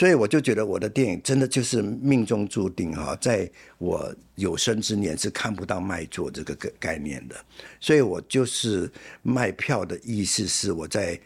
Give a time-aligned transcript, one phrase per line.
[0.00, 7.36] 所以我就觉得我的电影真的就是命中注定哈，在我有生之年是看不到卖座这个概概念的。
[7.78, 8.90] 所以我就是
[9.20, 11.20] 卖票的意思是我在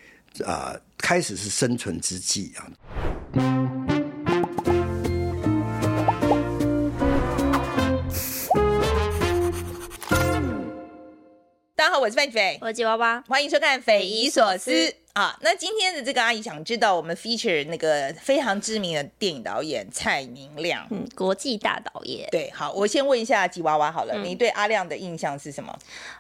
[0.45, 2.67] 啊、呃、开始是生存之际啊。
[11.77, 14.73] 大家好，我是范琪斐，我是吉娃娃，欢迎收看《匪夷所思》
[15.15, 15.37] 啊。
[15.41, 22.29] 那今天的这个阿姨想知道，我们 feature 那个非常知名的电影导演蔡明亮，嗯，国际大导演。
[22.31, 25.75] 对，好，我先问一下吉娃娃好了，嗯、你对阿亮的印象是什么？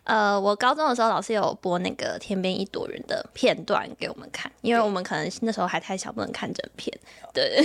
[0.04, 6.96] 呃，我高中的时候老师有播那个《天边一朵云》的片段给我们看，因为我们可能那时候还太小，不能看整片。
[7.32, 7.50] 对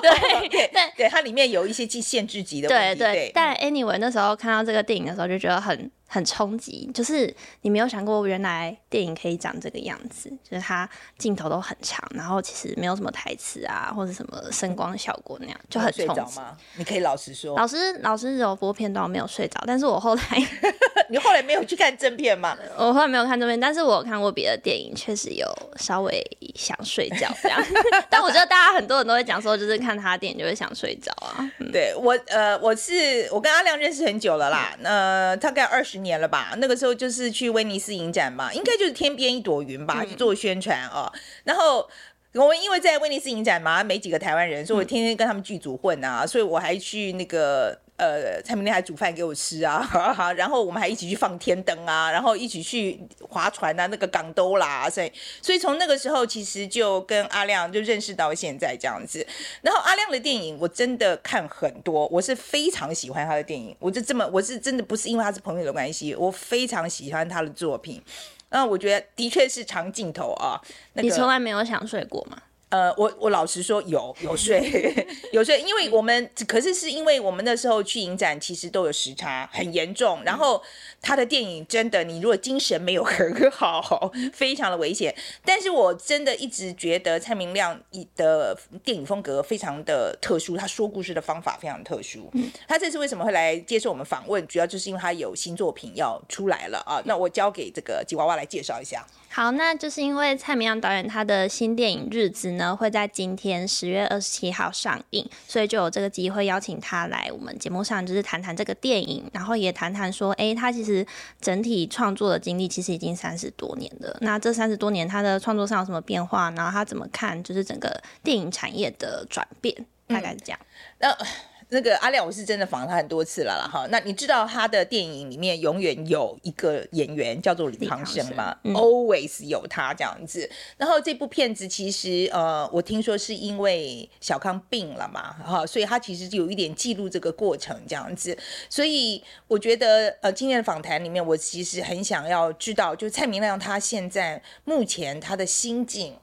[0.00, 2.98] 对 对，但对它里面有一些限制级的问题。
[2.98, 5.90] 对对，对但 anyway 那时候看到这个电影的时候，就觉得很。
[6.10, 16.56] 很冲击，就是你没有想过原来电影可以长这个样子，就是它镜头都很长，然后其实没有什么台词啊，或者什么声光效果那样，就很冲击吗？
[16.76, 20.22] 你可以老实说，老师老师有播片段我没有睡着，但是我后来
[21.10, 22.56] 你后来没有去看正片吗？
[22.76, 25.46] 我后来没有看正片，但是我有看过别的电影，确实有
[25.76, 26.24] 稍微
[26.54, 27.62] 想睡觉这样。
[28.10, 31.50] 但我觉得大家很多人都会讲说，就是看他的电影就会想睡着啊。
[31.58, 35.98] 嗯、对我呃，我是我跟阿亮认识很久了啦，那、呃、大概二十。
[35.98, 41.12] 年了吧，那个时候就是去威尼斯影展嘛，应该就是天边一朵云吧，去做宣传啊、哦。
[41.44, 41.88] 然后
[42.34, 47.78] 我们因为在威尼斯影展嘛，没几个台湾人，所以我天天跟他们剧组混啊，所以我还去那个。
[47.98, 49.84] 呃，蔡明亮还煮饭给我吃啊，
[50.38, 52.96] 然后我们还一起去放天灯啊，然后一起去
[53.28, 59.26] 划船啊，那个港兜啦，所以所以从那个时候其实就跟阿亮就认识到现在这样子。
[59.62, 68.00] 然后阿亮的电影我真的看很多，我是非常喜欢他的电影，我就这么我是真的不是因为他是朋友的关系，我非常喜欢他的作品。
[68.50, 70.60] 那我觉得的确是长镜头啊，
[70.94, 72.42] 那、你从来没有想睡过吗？
[72.70, 80.22] 呃，我我老实说有有睡有睡，因为我们可是是因为我们那时候去影展，其实都有时差很严重。
[80.22, 80.62] 然后
[81.00, 85.14] 他的电影真的，你如果精神没有 很好，非常的危险。
[85.44, 87.80] 但是我真的一直觉得蔡明亮
[88.14, 88.54] 的
[88.84, 92.30] 电影风格非常的特殊，他说故事的方法非常特殊。
[92.66, 94.46] 他这次为什么会来接受我们访问？
[94.46, 97.00] 主要就是因为他有新作品要出来了啊。
[97.06, 99.06] 那我交给这个吉娃娃来介绍一下。
[99.38, 111.06] 好，那就是因为蔡明亮导演他的新电影《日子》呢，会在今天十月二十七号上映，所以就有这个机会邀请他来我们节目上，就是谈谈这个电影，然后也谈谈说，哎、欸，他其实
[111.40, 114.18] 整体创作的经历其实已经三十多年了。
[114.22, 116.50] 那这三十多年他的创作上有什么变化？
[116.56, 119.72] 然后他怎么看就是整个电影产业的转变？
[120.08, 120.58] 大概是这样。
[120.98, 121.26] 那、嗯。
[121.70, 123.86] 那个阿亮，我是真的访他很多次了了哈。
[123.90, 128.56] 那你知道他的电影里面永远有一个演员叫做李康生吗？
[128.64, 130.48] 嗯？Always 有他这样子。
[130.76, 138.36] 然后这部片子其实呃，我听说是因为小康病了嘛，哈，所以他其实有一点记录这个过程这样子。
[138.70, 146.14] 所以我觉得呃，今天的访谈里面，我其实很想要知道，就蔡明亮他现在目前他的心境。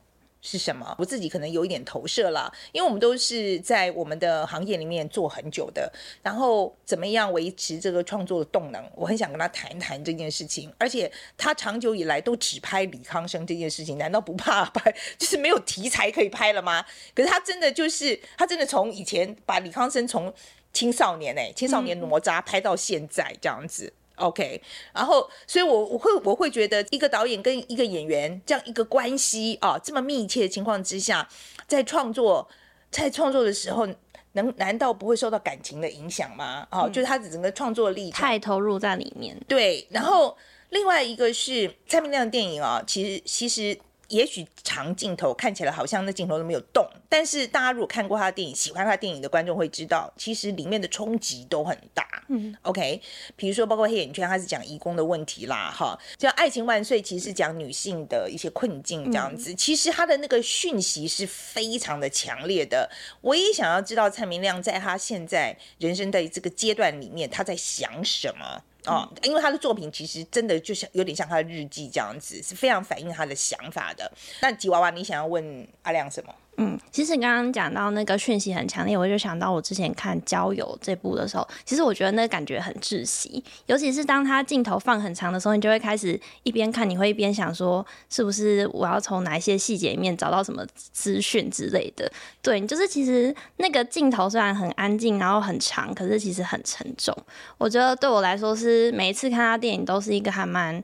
[0.48, 0.96] 是什么？
[1.00, 5.92] 我自己可能有一点投射了，因为我们都是在我们的行业里面做很久的，
[6.22, 8.88] 然后怎么样维持这个创作的动能？
[8.94, 10.72] 我很想跟他谈谈这件事情。
[10.78, 14.96] 而且他长久以来都只拍李康生这件事情，难道不怕拍？
[15.18, 16.86] 就是没有题材可以拍了吗？
[17.16, 20.32] 可是他真的就是，他真的从以前把李康生从
[20.72, 23.92] 青少年哎、欸，青少年哪吒拍到现在这样子。
[24.16, 24.62] OK，
[24.94, 31.28] 然后，所以我，我我会我会觉得，一个导演跟一个演员这样一个关系啊，这么密切的情况之下，
[31.68, 32.48] 在创作
[32.90, 33.88] 在创作的时候，
[34.34, 36.68] 能难道不会受到感情的影响吗？
[36.72, 39.36] 哦、啊，就是他整个创作力太投入在里面。
[39.48, 40.38] 对，然后
[40.70, 43.78] 另外一个是蔡明亮的电影啊，其实其实。
[44.10, 52.06] 也许长镜头看起来好像那镜头都没有动，但是大家如果看过他的电影、喜欢他电影的观众会知道，其实里面的冲击都很大。
[52.28, 53.02] 嗯，OK，
[53.36, 59.52] 比如说包括黑眼圈，他是讲移工的问题啦，哈，像爱情万岁，其实是讲女性的一些困境这样子。
[59.52, 62.90] 嗯、其实他的那个讯息是非常的强烈的。
[63.22, 68.64] 我也想要知道蔡明亮在他现在人生的这个阶段里面，他在想什么。
[68.86, 74.12] 哦，因为他的作品其实真的就像有点像他的日记这样子，是非常反映他的想法的。
[74.42, 76.34] 那吉娃娃，你想要问阿亮什么？
[76.58, 92.10] 嗯，其实你刚刚讲到那个讯息很强烈，我就想到我之前看《郊游》这部的时候，其实我觉得那个感觉很窒息，尤其是当他镜头放很长的时候，你就会开始一边看，你会一边想说，是不是我要从哪一些细节里面找到什么资讯之类的？
[92.42, 97.14] 对，就是其实那个镜头虽然很安静，然后很长，可是其实很沉重。
[97.58, 100.84] 我觉得对我来说，是每一次看他电影都是一个还蛮。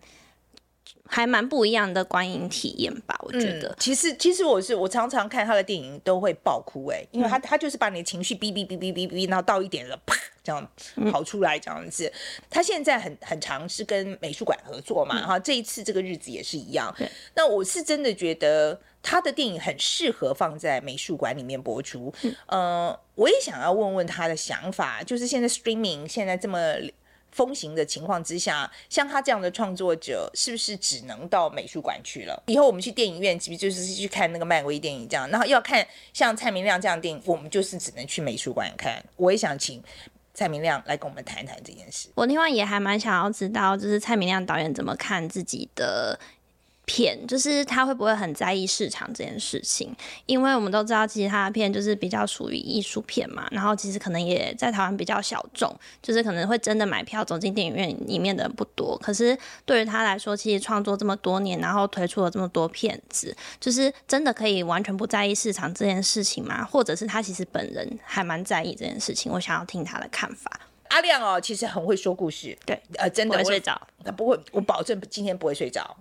[1.13, 3.67] 还蛮不一样的观影体验吧，我觉得。
[3.67, 10.65] 嗯、其实，其实我是我常常看他的电影都会爆哭哎，因为他、嗯、他就是把你的情绪哔哔哔哔哔哔，然后到一点了，啪这样
[11.11, 12.07] 跑出来这样子。
[12.07, 16.95] 嗯、他现在很很尝试跟美术馆合作嘛，哈、嗯，这一次这个日子也是一样。
[17.35, 22.13] 那我是真的觉得他的电影很适合放在美术馆里面播出。
[22.21, 26.57] 嗯、呃，我也想要问问他的想法，就是现在 streaming 现在这么。
[27.31, 32.43] 风行的情况之下，像他这样的创作者，是不是只能到美术馆去了？
[32.47, 35.29] 以后我们去电影院，其实就是去看那个漫威电影这样。
[35.29, 39.03] 然后要看像蔡明亮这样的电影，我们就是只能去美术馆看。
[39.15, 39.81] 我也想请
[40.33, 42.09] 蔡明亮来跟我们谈谈这件事。
[42.15, 46.19] 我另外也还蛮想要知道，就是蔡明亮导演怎么看自己的。
[46.85, 49.95] 片就是他会不会很在意市场这件事情？
[50.25, 58.97] 因为我们都知道，其实他的片就是比较属于艺术片嘛，然后其实可能也在台湾比较小众，就是可能会真的买票走进电影院里面的人不多。
[58.97, 66.65] 可是对于他来说，其实创作这么多年，然后推出了这么多片子，就是真的可以完全不在意市场这件事情吗？
[66.65, 69.31] 或者是他其实本人还蛮在意这件事情？
[69.31, 70.59] 我想要听他的看法。
[70.89, 75.95] 阿亮哦，其实很会说故事，对，呃，真的不会睡着，他不会，我保证今天不会睡着。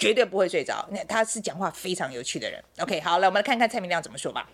[0.00, 0.88] 绝对不会睡着。
[0.90, 2.60] 那他是讲话非常有趣的人。
[2.78, 4.48] OK，好，来我们来看看蔡明亮怎么说吧。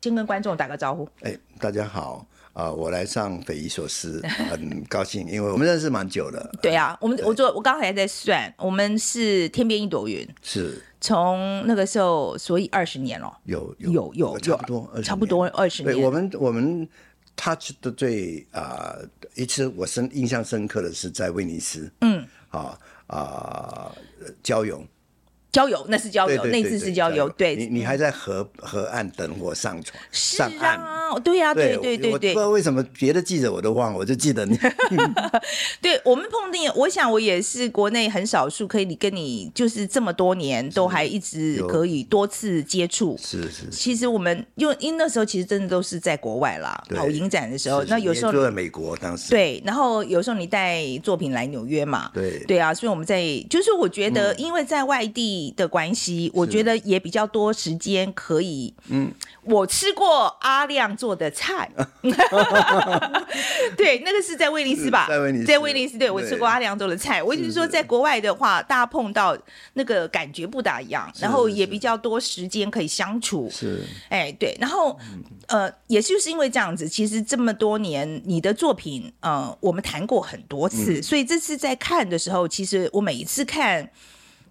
[0.00, 1.08] 先跟观众打个招呼。
[1.22, 4.20] 哎，大家好啊、呃，我来上匪夷所思，
[4.50, 6.52] 很高兴，因为我们认识蛮久了。
[6.62, 13.36] 对啊，我们我做我刚才在算，我们是天边一朵云，是从那个时候，所以二十年了。
[13.44, 15.94] 有有有有，差不多差不多二十年。
[15.94, 16.86] 对，我们我们
[17.34, 21.90] touch 的最啊、呃、一次我深印象深刻的是在威尼斯。
[22.02, 22.78] 嗯，好。
[23.06, 24.86] 啊，呃，交融。
[25.54, 27.28] 郊游那是郊游，那次是郊游。
[27.28, 30.80] 对，你你还在河河岸等我上船，上岸。
[31.22, 32.10] 对呀，对对对对。
[32.10, 34.58] 我不知道为什么别的记者我都忘了，我就记得你。
[35.80, 43.16] 对我们碰见，我想我也是国内很少数可以你跟你就是这么多年都还一直可以多次接触。
[43.22, 43.70] 是是。
[43.70, 49.30] 其实我们因为因为那时候其实真的都是在国外啦，跑影展的时候，那有时候就在美国当时。
[49.30, 52.10] 对，然后有时候你带作品来纽约嘛。
[52.12, 52.42] 对。
[52.48, 59.12] 对啊，所以我们在就是我觉得因为在外地的关系，我觉得也比较多时间可以嗯。
[59.46, 61.70] 我吃过阿亮做的菜，
[63.76, 65.06] 对，那个是在威尼斯吧？
[65.06, 67.22] 在威尼斯，在威尼斯，对，我吃过阿亮做的菜。
[67.22, 69.36] 我就是说，在国外的话，大家碰到
[69.74, 73.46] 那个感觉不大一样，然后也比较多时间可以相处。
[73.50, 74.98] 是，哎，对，然后
[75.48, 83.90] 呃，也就是因为这样子，其实这么多年你的作品，呃，我们谈过很多次，所以这次在看的时候，其实我每一次看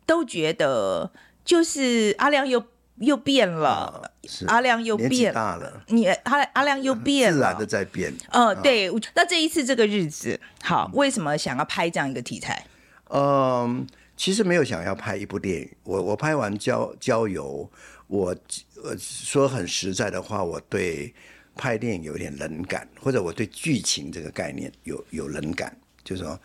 [0.06, 1.12] 都觉得，
[1.44, 2.64] 就是阿亮又。
[2.98, 4.14] 又变了，
[4.46, 5.84] 阿亮又变大了。
[5.88, 8.14] 你阿阿亮又变了，自然的在变。
[8.30, 8.88] 嗯，对。
[9.16, 12.68] 那这一次这个日子，好，为什么想要拍这样一个题材？
[13.10, 13.86] 嗯，
[14.16, 15.70] 其实没有想要拍一部电影。
[15.84, 17.68] 我我拍完郊郊游，
[18.06, 18.36] 我
[18.84, 21.12] 呃说很实在的话，我对
[21.56, 26.40] 拍电影有点冷感，或者我对剧情这个概念有有冷感，就是说，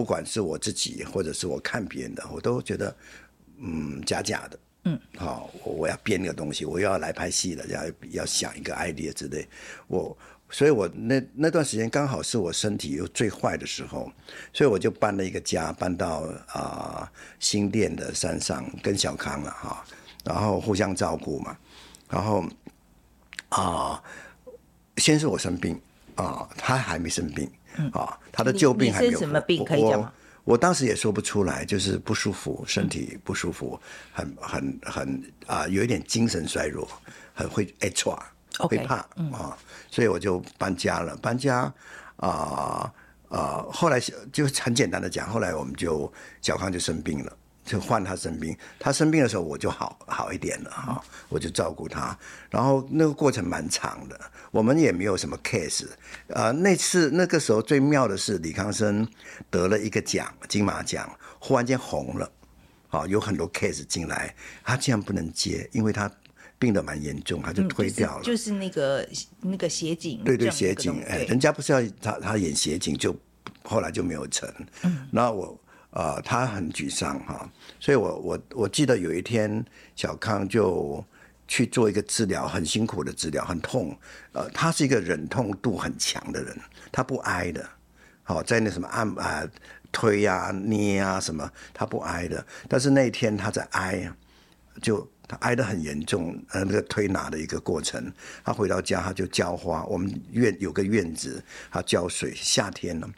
[0.00, 2.96] 不管是我自己，或者是我看别人的，我都觉得
[3.58, 4.58] 嗯假假的。
[4.84, 7.82] 嗯，好，我我要编个东西，我又要来拍戏了，要
[8.12, 9.46] 要想一个 idea 之类。
[9.88, 10.16] 我，
[10.48, 14.10] 所以我那那段时间刚好是我身体又最坏的时候，
[14.54, 17.08] 所以我就搬了一个家，搬到啊、呃、
[17.38, 19.84] 新店的山上，跟小康了哈，
[20.24, 21.54] 然后互相照顾嘛。
[22.08, 22.42] 然后
[23.50, 24.02] 啊、呃，
[24.96, 25.78] 先是我生病
[26.14, 27.46] 啊、呃，他还没生病
[27.92, 29.18] 啊、呃，他的旧病还没有。
[29.18, 30.12] 什么病可以讲吗？
[30.44, 33.78] 我当时也说不出来，就是不舒服，身体不舒服，
[34.12, 35.14] 很很很
[35.46, 36.88] 啊、呃，有一点精神衰弱，
[37.34, 39.56] 很会 H R，，会怕啊、
[39.90, 41.14] 所以我就搬家了。
[41.18, 41.72] 搬家
[42.16, 42.92] 啊啊、
[43.28, 44.00] 呃呃，后来
[44.32, 47.36] 就很简单的讲，后来我们就小康就生病了。
[47.70, 52.18] 就换他生病，他生病的时候我就好好一点了哈，我就照顾他，
[52.50, 55.86] 然后那个过程蛮长的，我们也没有什么 case，
[56.26, 59.06] 呃，那次那个时候最妙的是李康生
[59.50, 61.08] 得了一个奖，金马奖，
[61.38, 62.28] 忽然间红了，
[62.88, 64.34] 好，有很多 case 进来，
[64.64, 66.10] 他竟然不能接，因为他
[66.58, 69.08] 病得蛮严重，他就推掉了，嗯、就是、就是那个
[69.42, 73.14] 那个协警，对对协警，哎，人家不是要他他演协警，就
[73.62, 75.56] 后来就没有成，嗯，那我。
[75.90, 79.64] 啊、他很沮丧哈，所以我我我记得有一天
[79.96, 81.04] 小康就
[81.48, 83.98] 去做一个治疗，很辛苦的治疗，很痛。
[84.32, 86.56] 呃，他是一个忍痛度很强的人，
[86.92, 87.68] 他不挨的。
[88.22, 89.44] 好，在那什么按啊、
[89.90, 92.46] 推啊捏啊什么，他不挨的。
[92.68, 94.08] 但是那一天他在挨，
[94.80, 98.12] 就他挨得很严重，呃，那个推拿的一个过程。
[98.44, 101.42] 他回到家他就浇花，我们院有个院子，
[101.72, 103.10] 他浇水，夏天了。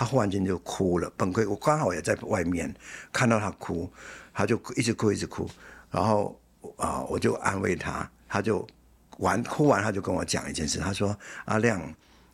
[0.00, 1.46] 他忽然间就哭了，崩溃。
[1.46, 2.74] 我刚好也在外面
[3.12, 3.86] 看到他哭，
[4.32, 5.46] 他就一直哭一直哭，
[5.90, 6.34] 然后
[6.78, 8.66] 啊、呃，我就安慰他，他就
[9.18, 11.14] 完哭完，他就跟我讲一件事，他说
[11.44, 11.78] ：“阿亮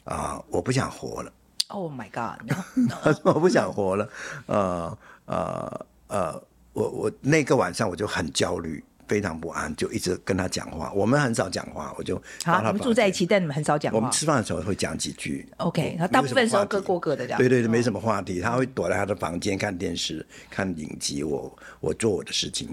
[0.04, 1.32] 啊、呃，我不想活了。”
[1.66, 2.48] Oh my God！
[3.02, 4.08] 他说：“我不想活了。
[4.46, 4.96] 呃”
[5.26, 6.42] 呃呃呃，
[6.72, 8.84] 我我那个晚上我就很焦虑。
[9.08, 10.92] 非常不安，就一直跟他讲话。
[10.92, 12.60] 我们很少讲话，我就好。
[12.60, 13.96] 你们住在一起，但你们很少讲话。
[13.96, 15.48] 我们吃饭的时候会讲几句。
[15.58, 17.38] OK，他大部分时候各过各的这样。
[17.38, 18.40] 对对对，没什么话题。
[18.40, 21.22] 他会躲在他的房间看电视、看影集。
[21.22, 22.68] 我我做我的事情。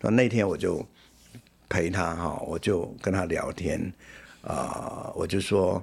[0.00, 0.84] 然后那天我就
[1.68, 3.80] 陪他哈，我就跟他聊天
[4.42, 5.82] 啊、呃，我就说，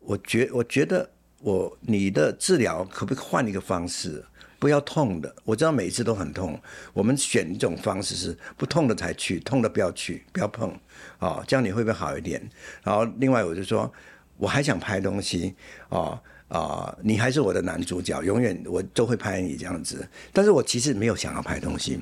[0.00, 1.08] 我觉我觉得
[1.40, 4.24] 我你的治疗可不可以换一个方式？
[4.62, 6.56] 不要痛的，我知道每一次都很痛。
[6.92, 10.72] 我们选一种方式是不痛的才去，痛的不要去，不要碰，
[11.18, 12.40] 哦，这样你会不会好一点？
[12.84, 13.92] 然后另外我就说，
[14.36, 15.56] 我还想拍东西，
[15.88, 16.16] 哦
[16.46, 20.08] 啊、呃，你还是我的男主角，永远我都会拍你这样子。
[20.32, 22.00] 但是我其实没有想要拍东西。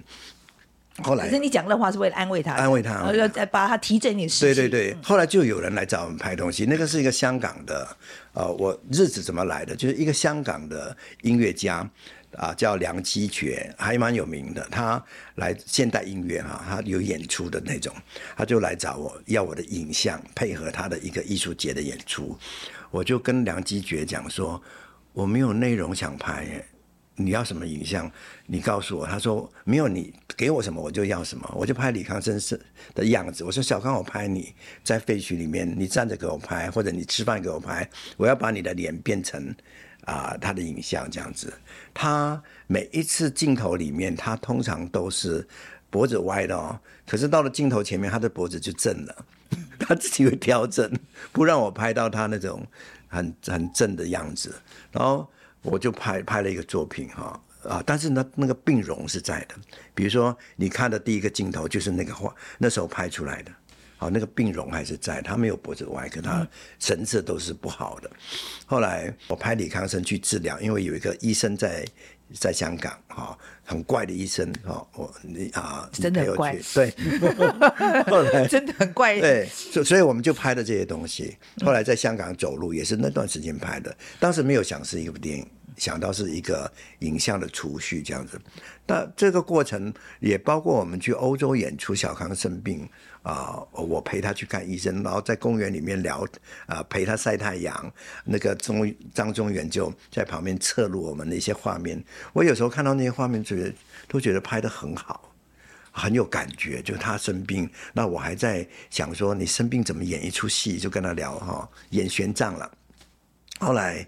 [1.02, 4.54] 后来，可是你讲的话是为了安慰他，安慰他，然后要再把他提振你的士气。
[4.54, 7.88] 对对对，后来就有人来找我们拍东西，那个是一个香港的，
[8.34, 9.74] 呃，我日子怎么来的？
[9.74, 11.88] 就是一个香港的音乐家。
[12.36, 14.66] 啊，叫梁基觉，还蛮有名的。
[14.70, 15.02] 他
[15.34, 17.94] 来现代音乐哈，他有演出的那种，
[18.36, 22.38] 他就来找我要我的影像配合他的一个艺术节的演出。
[22.90, 24.62] 我就跟梁基觉讲说，
[25.12, 26.64] 我没有内容想拍，
[27.16, 28.10] 你要什么影像？
[28.46, 29.06] 你告诉我。
[29.06, 31.52] 他说没有，你给我什么我就要什么。
[31.54, 32.60] 我就拍李康生是
[32.94, 33.42] 的样子。
[33.44, 39.54] 我说小康，我拍你在废墟里面，你站着给我拍，或者你吃饭给我拍，我要把你的脸变成。
[40.04, 41.52] 啊，他的影像这样子，
[41.92, 45.46] 他每一次镜头里面，他通常都是
[45.90, 46.80] 脖子歪的哦。
[47.06, 49.24] 可是到了镜头前面，他的脖子就正了，
[49.78, 50.90] 他自己会调整，
[51.32, 52.66] 不让我拍到他那种
[53.08, 54.54] 很很正的样子。
[54.90, 55.28] 然后
[55.62, 59.54] 我就拍拍了一个作品哈啊，但是呢，那个病容是在的。
[59.94, 63.52] 比如说，你看的第一个镜头就是那个画，那时候拍出来的。
[64.00, 68.10] 好，那个病容还是在，他没有脖子歪，可他神色都是不好的。
[68.64, 71.86] 后来我拍李康生去治疗，因为有一个医生在
[72.32, 76.94] 在香港，哈，很怪的医生，哈，我你啊，真的很怪，对，
[78.08, 81.36] 后来 真的很怪，对，所所以我们就拍了这些东西。
[81.62, 88.40] 后来在香港走路也是那段时间拍的，当时没有想是一部电影，想到是一个影像的储蓄这样子。
[88.86, 92.88] 那这个过程也包括我们去欧洲演出，小康生病。
[93.22, 96.26] 啊、我陪他去看医生，然后在公园里面聊，
[96.64, 97.92] 啊、陪他晒太阳。
[98.24, 102.02] 那个中张宗元就在旁边侧录我们的一些画面。
[102.32, 103.70] 我有时候看到那些画面，觉得
[104.08, 105.34] 都觉得拍得很好，
[105.92, 106.80] 很有感觉。
[106.80, 110.78] 就他生病，那我还在想说，你生病怎么演一出戏？
[110.78, 112.72] 就跟他聊哈，演玄奘了。
[113.58, 114.06] 后来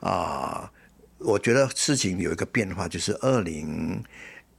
[0.00, 0.72] 啊、
[1.18, 4.02] 我觉得事情有一个变化，就是二零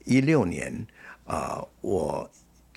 [0.04, 0.86] 一六年
[1.26, 2.30] 啊、我。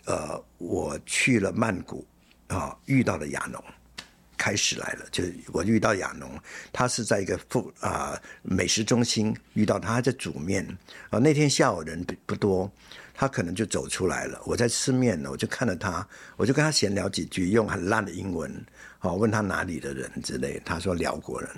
[0.09, 2.03] 呃，我去了曼谷，
[2.47, 3.63] 啊，遇到了亚农，
[4.39, 5.05] 开始来了。
[5.13, 5.23] 就
[5.53, 6.31] 我遇到亚农，
[6.73, 10.67] 他是在一个富啊、美食中心遇到他，在煮面。
[11.11, 12.73] 啊，那天下午人不多，
[13.13, 14.41] 他可能就走出来了。
[14.47, 18.65] 我在吃面呢，我就看了他，我就跟他闲聊几句，用很烂的英文，
[18.99, 20.59] 好问他哪里的人之类。
[20.65, 21.51] 他说寮国人，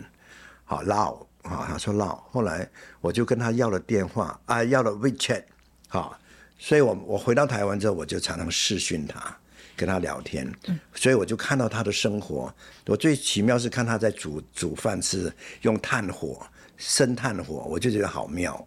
[0.64, 2.16] 好捞啊，他说捞。
[2.32, 2.68] 后来
[3.00, 5.44] 我就跟他要了电话啊，要了 WeChat，
[5.86, 6.18] 好。
[6.62, 9.34] 所以我，我我回到台湾之后，我就常常视讯他，
[9.74, 10.46] 跟他聊天。
[10.94, 12.54] 所以我就看到他的生活。
[12.84, 18.62] 我最奇妙是看他在煮煮饭，是用炭火，生炭火，我就觉得好妙。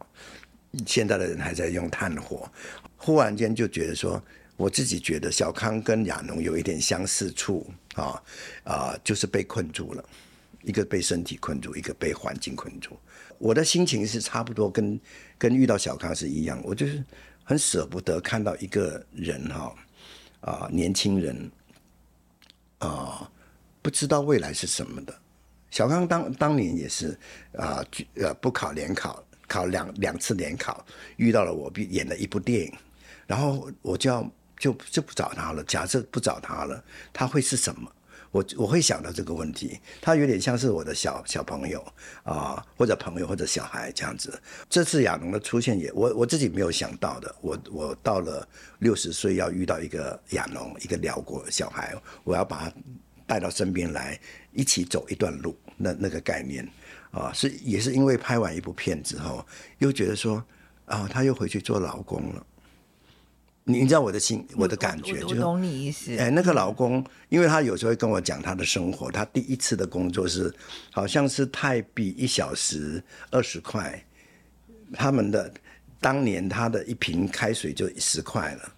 [0.87, 2.51] 现在的人还在用炭火，
[2.97, 4.21] 忽然间就觉得说，
[4.57, 8.19] 我自己觉得小康跟亚农有一点相似处啊
[8.63, 10.03] 啊、呃，就是被困住了，
[10.63, 12.97] 一个被身体困住，一个被环境困住。
[13.37, 14.99] 我的心情是差不多跟
[15.37, 17.03] 跟遇到小康是一样，我就是。
[17.43, 19.75] 很舍不得看到一个人哈
[20.41, 21.51] 啊，年轻人
[22.79, 23.29] 啊，
[23.81, 25.13] 不知道未来是什么的。
[25.69, 27.17] 小康当当年也是
[27.57, 27.83] 啊，
[28.15, 30.85] 呃，不考联考，考两两次联考，
[31.17, 32.73] 遇到了我，演了一部电影，
[33.25, 35.63] 然后我就要就就不找他了。
[35.63, 37.91] 假设不找他了，他会是什么？
[38.33, 41.79] 我我会想到这个问题，他有点像是我的小小朋友
[42.23, 44.41] 啊、或者朋友或者小孩这样子。
[44.67, 47.33] 这次亚农的出现也我我自己没有想到的。
[47.41, 48.45] 我我到了
[48.79, 52.73] 六十岁要遇到一个亚农，一个辽国小孩，我要把他
[53.27, 54.19] 带到身边来，
[54.51, 55.55] 一起走一段路。
[55.77, 56.67] 那那个概念
[57.11, 59.45] 啊、是也是因为拍完一部片之后，
[59.77, 60.43] 又觉得说
[60.85, 62.43] 啊、他又回去做劳工了。
[63.65, 66.17] 你知道我的心，我的感觉，就懂你意思。
[66.17, 70.53] 哎，那个老公，因为他有时候会跟我讲他的生活，他第一次的工作是，
[70.91, 73.01] 好像是泰币一小时
[73.31, 74.03] 二十块，
[74.93, 75.53] 他们的
[76.01, 78.73] 当年他的一瓶开水就十块了，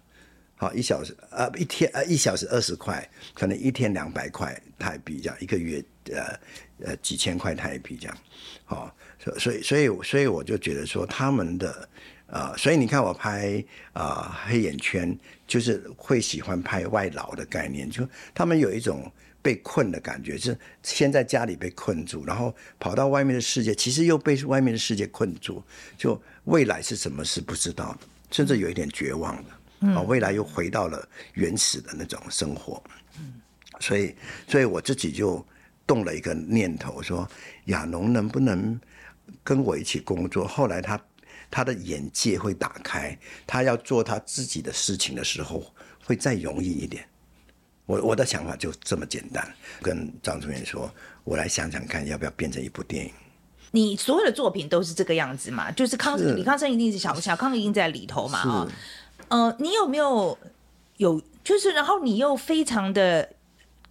[0.54, 6.38] 好一小时呃一天呃一小时二十块，可能一天两百块泰币这样，一个月呃
[6.84, 8.16] 呃几千块泰币这样，
[8.64, 8.94] 好，
[9.36, 11.88] 所以所以所以我就觉得说他们的
[12.26, 15.16] 呃，所以你看我拍啊、呃、黑眼圈，
[15.46, 19.10] 就是会喜欢拍外劳的概念，就他们有一种。
[19.42, 25.62] 被困的感觉，是先在家里被困住，然后跑到外面的世界，其实又被外面的世界困住，
[25.96, 27.98] 就未来是什么是不知道的，
[28.32, 29.50] 甚至有一点绝望的。
[29.86, 32.82] 啊、嗯，未来又回到了原始的那种生活。
[33.20, 33.34] 嗯，
[33.78, 34.16] 所以，
[34.48, 35.46] 所以我自己就
[35.86, 37.30] 动了一个念头，说
[37.66, 38.76] 亚农能不能
[39.44, 40.44] 跟我一起工作？
[40.44, 41.00] 后来他
[41.50, 45.62] 他的眼界会打开，他要做他自己的事情的时候，
[46.04, 47.06] 会再容易一点。
[47.86, 49.48] 我我的想法就这么简单，
[49.80, 50.90] 跟张主任说，
[51.22, 53.12] 我来想想看，要不要变成一部电影？
[53.72, 55.70] 你所有的作品都是这个样子嘛？
[55.70, 58.38] 就是康是李康生一定是小小康一定在里头嘛？
[58.40, 58.70] 啊、哦，
[59.28, 60.36] 呃，你有没有
[60.96, 63.28] 有就是，然后你又非常的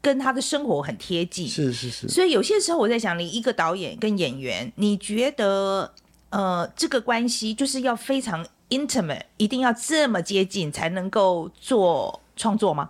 [0.01, 2.07] 跟他的生活很贴近，是是是。
[2.07, 5.93] 所以有些时候我在想，你一个导演跟演员，你觉得
[6.29, 12.89] 呃这个关系就是要非常 intimate，一定要这么接近才能够做创作吗？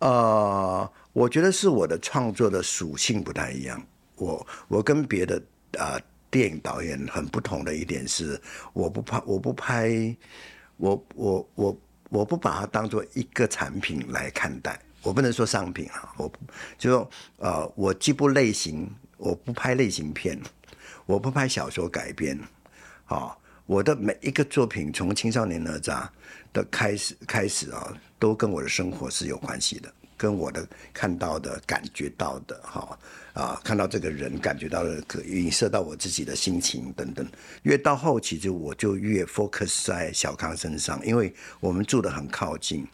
[0.00, 3.82] 呃，我觉得是我的创作的属性不太一样。
[4.16, 5.36] 我我跟别的
[5.78, 8.40] 啊、呃、电影导演很不同的一点是，
[8.74, 10.14] 我不拍，我不拍，
[10.76, 11.78] 我我我
[12.10, 14.78] 我不把它当做一个产品来看待。
[15.02, 16.30] 我不能说商品啊，我
[16.76, 20.38] 就说呃，我既不类型，我不拍类型片，
[21.06, 22.38] 我不拍小说改编。
[23.06, 23.36] 啊、
[23.66, 26.06] 我的每一个作品从青少年哪吒
[26.52, 27.96] 的开始开始啊。
[28.18, 32.98] 都跟我的生活是有关系的，跟我的看到的、感觉到的，哈
[33.34, 37.28] 啊，看到这个人，感觉到的，可映射到我自己的心情等等。
[37.64, 42.88] 越到后期，就我就越 focus 在小康身上，因为我们住得很靠近，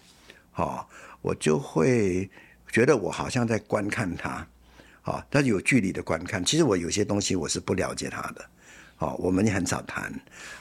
[0.51, 0.85] 哈，
[1.21, 2.29] 我就会
[2.73, 4.45] 觉得我好像在观看他，
[5.03, 6.45] 啊，但是有距离的观看。
[6.45, 8.45] 其实我有些东西我是不了解他的。
[9.03, 10.13] 哦，我们也很少谈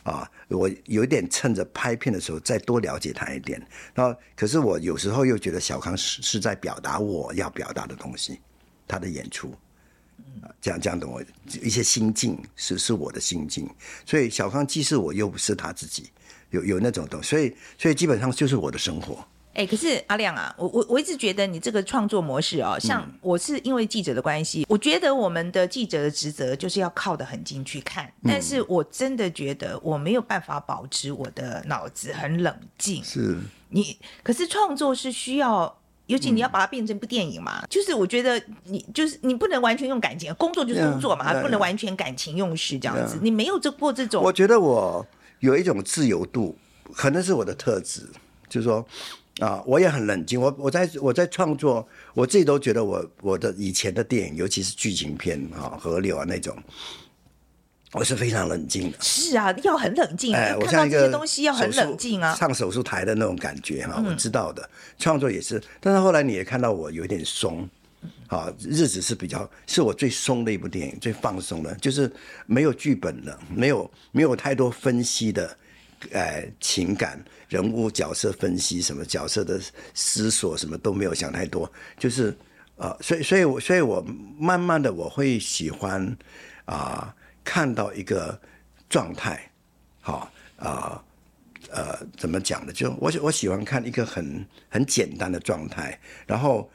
[0.02, 0.30] 啊。
[0.48, 3.62] 我有点趁着拍片的时候再多了解他一点。
[3.94, 8.40] 然后，可是我有时候又觉得小康是是在表达我要表达的东西，
[8.88, 9.54] 他的演出，
[10.60, 11.24] 这样这样的我
[11.62, 13.70] 一些心境是是我的心境。
[14.06, 16.10] 所以小康既是我又不是他自己，
[16.50, 17.30] 有有那种东西。
[17.30, 19.24] 所以所以基本上就是我的生活。
[19.54, 33.04] 哎、欸，可是阿亮啊，我我我一直觉得你这个创作模式哦，像我是因为记者的关系，嗯、我觉得我们的记者的职责就是要靠得很近去看，嗯、但是我真的觉得我没有办法保持我的脑子很冷静。
[33.04, 33.38] 是
[33.68, 44.24] 你，可是创作是需要，尤其你要把它变成一部电影嘛，嗯、就是我觉得你就是你不能完全用感情，工作就是工作嘛，嗯、不能完全感情用事这样子，嗯、你没有这过这种。
[44.24, 45.06] 我觉得我
[45.40, 46.58] 有一种自由度，
[46.94, 48.10] 可能是我的特质，
[48.48, 48.88] 就是说。
[49.42, 50.40] 啊，我也很冷静。
[50.40, 56.56] 我我在我在创作，我自己都觉得我我的以前的电影，尤其是剧情片啊、河流啊那种，
[57.94, 58.98] 我是非常冷静的。
[59.02, 60.36] 是啊，要很冷静。
[60.36, 64.70] 哎，我像一个东西要很冷静啊，上手术台的那种感觉哈，我知道的。
[65.00, 67.68] 创作也是，但是后来你也看到我有点松，
[68.28, 72.12] 啊，日子是比较是我最松的一部电影，最放松的，就是
[72.46, 75.58] 没有剧本的，没有没有太多分析的。
[76.10, 79.60] 呃，情感、人物、角色分析，什么角色的
[79.94, 82.34] 思索，什么都没有想太多，就是
[82.78, 84.02] 呃，所以，所以，我，所以我
[84.40, 86.18] 慢慢的我会喜欢
[86.64, 88.40] 啊、看到一个
[88.90, 89.52] 状态，
[90.00, 91.04] 好、啊，
[91.70, 92.72] 呃，呃，怎么讲呢？
[92.72, 96.72] 就我我喜欢看一个很很简单的状态，然后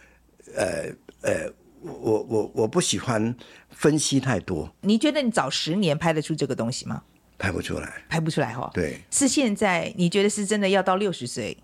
[0.55, 3.35] 呃呃，我我我不喜欢
[3.71, 4.71] 分析太多。
[4.83, 7.03] 你觉得你早十年拍得出这个东西吗？
[7.39, 8.71] 拍不出来，拍不出来哈。
[8.73, 11.57] 对，是现在你觉得是真的要到六十岁，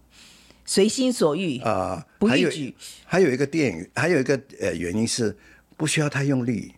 [0.64, 2.74] 随心所欲啊，呃、不逾矩。
[3.04, 5.36] 还有一个电影，还有一个呃原因是
[5.76, 6.74] 不需要太用力。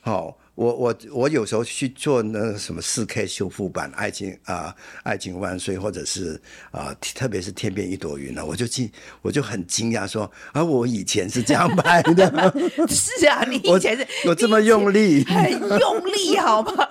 [0.00, 6.34] 好、哦，我我我有时候去做那个什么四 K 修复版《爱情》啊，《爱情万岁》，或者是
[6.70, 8.90] 啊、呃，特别是《天边一朵云》呢，我就惊，
[9.22, 12.52] 我就很惊讶说啊，我以前是这样拍的。
[12.86, 16.86] 是啊，你以前是我这么用力，很用力，好吗？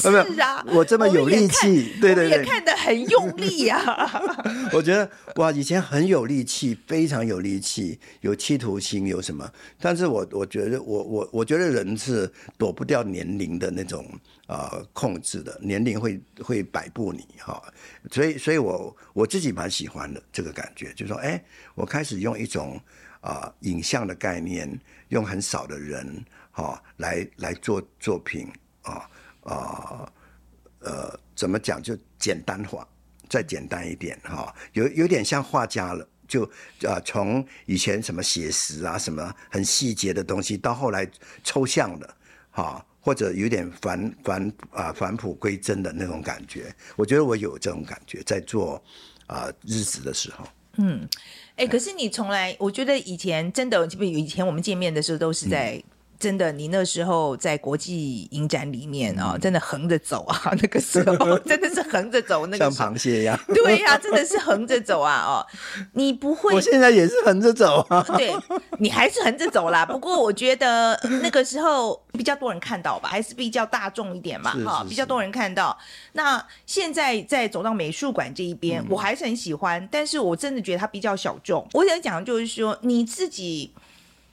[0.34, 3.80] 是啊，我这么有力气，对对对，也看得很用力啊。
[4.72, 9.50] 我觉得哇，以前很有力气，非常有力气，有企图心，有什么？
[9.80, 14.06] 但是我我觉得，我我我觉得人是躲不掉年龄的那种
[14.46, 17.62] 呃控制的，年龄会会摆布你哈。
[18.10, 21.42] 所以，所以我我自己蛮喜欢的这个感觉，就是说，哎，
[21.74, 22.80] 我开始用一种
[23.20, 28.48] 啊、呃、影像的概念，用很少的人哈来来做作品
[28.82, 29.08] 啊。
[29.42, 30.10] 啊，
[30.80, 32.86] 呃，怎么讲就简单化，
[33.28, 36.44] 再简单一点哈，有有点像画家了，就
[36.82, 41.08] 啊从以前什么写实啊什么很细节的东西，到后来
[41.42, 42.14] 抽象的
[42.50, 48.82] 哈，或者有点返返啊返璞归真的那种感觉，我觉得我有这种感觉在做
[49.26, 51.08] 啊日子的时候，嗯，
[51.56, 55.82] 哎、可是你从来，我觉得以前真的，不以前我们见面的时候都是在。
[56.20, 63.40] 真的，你那时候在国际影展里面啊、哦，真的横着走啊， 那个时候真的是横着走，那个像螃蟹一样。
[63.48, 65.24] 对呀、啊，真的是横着走啊！
[65.26, 65.46] 哦，
[65.94, 68.04] 你不会，我现在也是横着走啊。
[68.18, 68.36] 对，
[68.78, 69.86] 你还是横着走啦。
[69.86, 75.74] 不过我觉得那个时候比较多人看到吧，还是比较大众一点嘛，哈，比较多人看到。
[76.12, 81.66] 那现在在走到美术馆这一边、嗯，我还是很喜欢，但是我真的觉得它比较小众。
[81.72, 83.72] 我想讲的就是说，你自己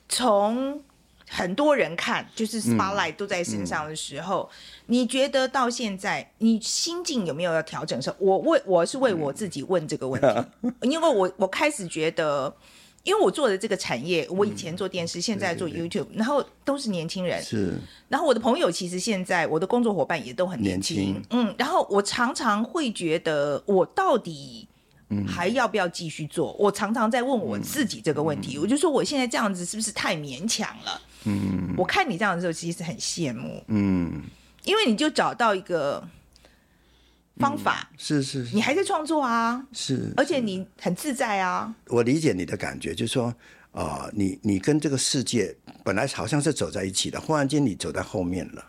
[0.10, 0.84] 从。
[1.30, 4.54] 很多人看，就是 spotlight 都在身上的时候，嗯。
[4.54, 8.02] 嗯、你觉得到现在你心境有没有要调整？
[8.02, 10.28] 是，我为我是为我自己问这个问题，
[10.62, 12.56] 嗯、 因为我我开始觉得，
[13.04, 16.04] 因为我做的这个产业，我以前做电视，嗯、现在做 YouTube，对对。
[16.06, 24.68] 对，然后都是年轻人，是，然后我的朋友其实现在我的工作伙伴也都很年轻，年轻，嗯，然后我常常会觉得，我到底
[25.28, 26.54] 还要不要继续做？
[26.54, 31.02] 我常常在问我自己这个问题，嗯、我就说我现在这样子是不是太勉强了？
[31.28, 33.64] 嗯，我看你这样的时候，其实很羡慕。
[33.68, 34.24] 嗯，
[34.64, 36.08] 因为你就找到一个
[37.38, 41.76] 方法，嗯、是，是是，你还在创作啊，是，而且你很自在啊。
[41.88, 43.26] 我理解你的感觉，就是说，
[43.72, 48.64] 啊、呃，你你跟这个世界本来好像是走在一起的，忽然间你走在后面了。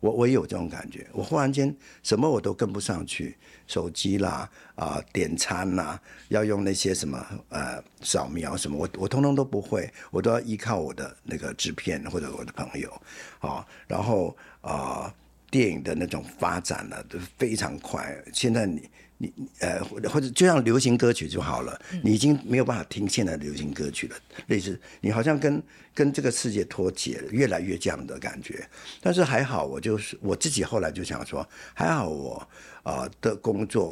[0.00, 3.36] 我我也有这种感觉，我忽然间什么我都跟不上去，
[3.70, 12.90] 手机啦啊、点餐啦，要用那些什么呃扫描什么，我我通通都不会，我都要依靠我的那个制片或者我的朋友，
[13.38, 15.14] 啊，然后啊、
[15.50, 18.90] 电影的那种发展呢都非常快，现在你。
[19.22, 24.16] 你呃，或者就像流行歌曲就好了，你已经没有办法听现在的流行歌曲了。
[24.46, 25.62] 类似你好像跟
[25.94, 28.66] 跟这个世界脱节了，越来越这样的感觉。
[28.98, 32.48] 但是还好，我就是我自己后来就想说，还好我
[32.82, 33.90] 啊、呃、的工作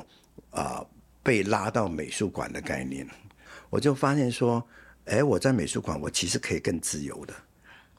[0.49, 0.87] 啊、呃、
[1.23, 3.07] 被拉到美术馆的概念，
[3.69, 4.67] 我就发现说，
[5.05, 7.35] 哎，我在美术馆我其实可以更自由的，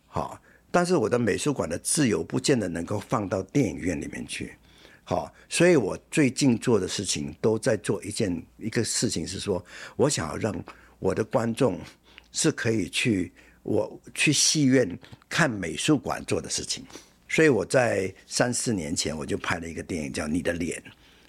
[0.08, 4.56] 好，但是我的美术馆的自由不见得能够放到电影院里面去。
[5.10, 10.54] 好，所以我最近做的事情都在做一件一个事情，是说我想要让
[11.00, 11.80] 我的观众
[12.32, 14.88] 是可以去我去戏院
[15.28, 16.86] 看美术馆做的事情。
[17.28, 20.80] 所以我在三四年前我就拍了一个电影叫《你的脸》，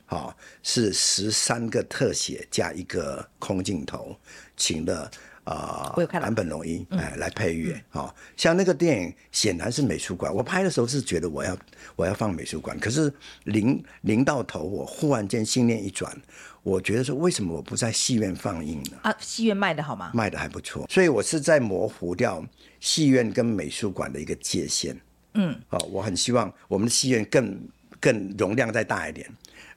[0.05, 4.15] 好，是十三个特写加一个空镜头，
[4.59, 5.11] 请了。
[5.45, 10.33] 啊、呃，坂本龙一哎来配乐，好、嗯、像那个电影显然是美术馆。
[10.33, 11.57] 我拍的时候是觉得我要
[11.97, 13.13] 我要放美术馆，可是
[13.45, 16.15] 临临到头，我忽然间心念一转，
[16.63, 18.99] 我觉得说为什么我不在戏院放映呢？
[19.03, 20.11] 啊，戏院卖的好吗？
[20.15, 22.45] 卖的还不错，所以我是在模糊掉
[22.79, 24.97] 戏院跟美术馆的一个界限。
[25.35, 27.59] 嗯，好，我很希望我们的戏院更
[27.99, 29.29] 更容量再大一点，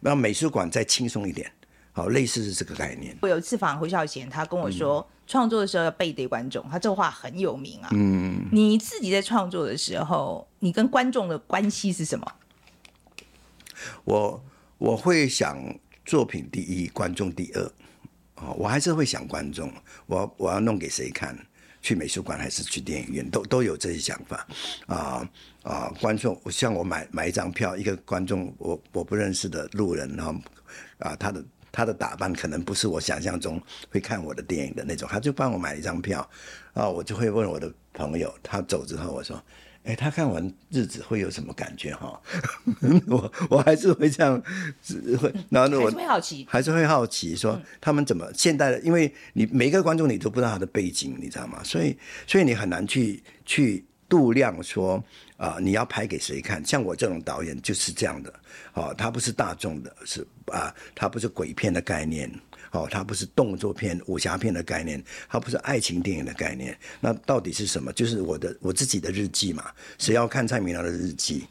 [0.01, 1.49] 让美术馆再轻松一点。
[1.93, 3.15] 好，类似是这个概念。
[3.21, 5.07] 我有一次访胡孝贤，他跟我说。
[5.23, 7.89] 嗯创作的时候要背对观众，他这话很有名啊。
[7.93, 12.29] 嗯，你自己在创作的时候，你跟观众的关系是什么？
[14.03, 14.43] 我
[14.77, 15.57] 我会想
[16.05, 17.63] 作品第一，观众第二。
[18.35, 19.71] 哦，我还是会想观众，
[20.07, 21.33] 我我要弄给谁看？
[21.81, 23.29] 去美术馆还是去电影院？
[23.29, 24.45] 都都有这些想法。
[24.87, 25.29] 啊
[25.63, 30.35] 啊，观众，像我买买一张票，一个观众我我不认识的路人，然后
[30.99, 31.43] 啊他的。
[31.73, 33.59] 他的打扮可能不是我想象中
[33.89, 36.29] 会看我的电影的那种，他就帮我买一张票，
[36.71, 39.43] 然后我就会问我的朋友，他走之后我说，
[39.83, 42.21] 哎，他看完日子会有什么感觉哈？
[43.07, 44.39] 我 我还是会这样，
[45.19, 51.59] 会，然后我还是会好奇，还是会好奇说他们怎么现代的，因为你每一个观众你都不知道他的背景，你知道吗？
[51.63, 55.03] 所以所以你很难去去度量说。
[55.43, 56.65] 啊、你要拍给谁看？
[56.65, 58.33] 像我这种导演就是这样的，
[58.75, 62.31] 哦，他不是大众的，是啊，他不是鬼片的概念，
[62.71, 67.91] 哦，他不是动作片、武侠片的概念，他不是爱情电影的概念，那到底是什么？
[67.91, 69.69] 就是我的我自己的日记嘛。
[69.97, 71.45] 谁要看蔡明亮的日记？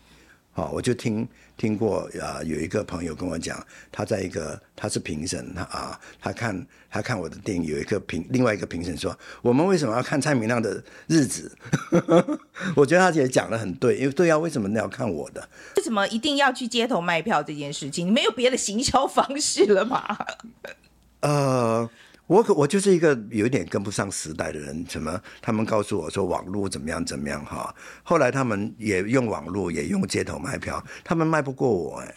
[0.55, 1.28] 哦，我就听
[1.62, 11.57] 听过啊，有一个朋友跟我讲，他在一个他是评审，他啊，他看他看我的电影，有一个评另外一个评审说，我们为什么要看蔡明亮的日子？
[12.75, 15.48] 我觉得他也讲的很对，因为对啊，为什么你要看我的？
[15.77, 18.09] 为什么一定要去街头卖票这件事情？
[18.09, 20.18] 你没有别的行销方式了吗？
[21.22, 21.88] 呃。
[22.32, 32.14] 我可我就是一个有一点跟不上时代的人，什么他们告诉我说网络怎么样怎么样哈，后来他们也用网络也用街头卖票，他们卖不过我哎，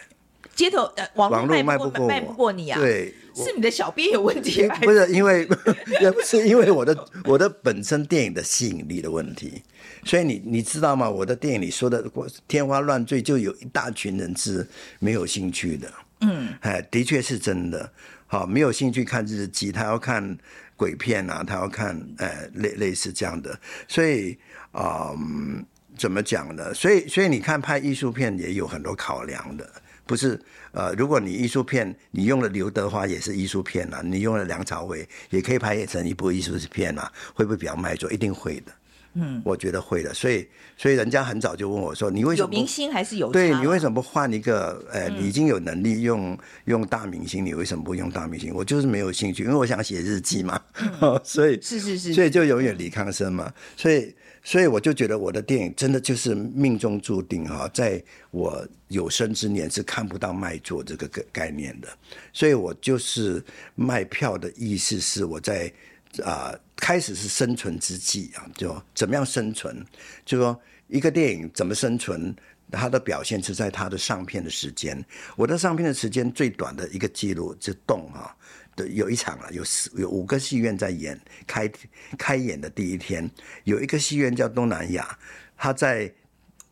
[0.55, 2.79] 街头呃网络卖不过卖不过你啊？
[2.79, 5.45] 对，是你的小编有问题，不是因为
[5.99, 9.61] 也不是因为我的我的本身电影的吸引力的问题。
[10.05, 11.09] 所以你你知道吗？
[11.09, 12.01] 我的电影里说的
[12.47, 14.65] 天花乱坠，就有一大群人是
[14.99, 15.91] 没有兴趣的。
[16.21, 17.91] 嗯，哎，的确是真的。
[18.27, 20.37] 好，没有兴趣看日记，他要看
[20.75, 23.57] 鬼片啊，他要看呃类类似这样的。
[23.87, 24.37] 所以
[24.71, 25.63] 啊、嗯，
[25.97, 26.73] 怎么讲呢？
[26.73, 29.69] 所以所以你看拍艺术片也有很多考量的，
[30.05, 30.39] 不是？
[30.71, 38.11] 呃，如果你艺术片你用了刘德华也是艺术片啊，你用了梁朝伟也可以拍成一部艺术片啊，会不会比较卖座？
[38.11, 38.71] 一定会的。
[39.17, 40.45] 嗯，我觉得会的，所以
[40.77, 43.31] 所以人家很早就问我说：“你为什么有明星还是有？
[43.31, 44.85] 对，你为什么不换一个？
[44.91, 50.61] 呃，你已经有能力用用大明星，你为什么不用大明星？”我就是没有兴趣，因为我想写日记嘛，
[51.01, 61.87] 嗯、 所以是是是，所以就永远李康生嘛，所以所以我就觉得我的电影真的就是命中注定哈，在我有生之年是看不到卖座这个概概念的，
[62.33, 63.41] 所以我就是
[63.75, 65.71] 卖票的意思是我在。
[66.23, 69.85] 啊、开始是生存之际啊，就怎么样生存？
[70.25, 72.35] 就说一个电影怎么生存，
[72.71, 75.03] 它的表现是在它的上片的时间。
[75.35, 78.35] 我的上片的时间最短的一个记录就动啊，
[78.75, 81.71] 的有一场啊，有四有五个戏院在演开
[82.17, 83.29] 开演的第一天，
[83.63, 85.17] 有一个戏院叫东南亚，
[85.57, 86.13] 他在。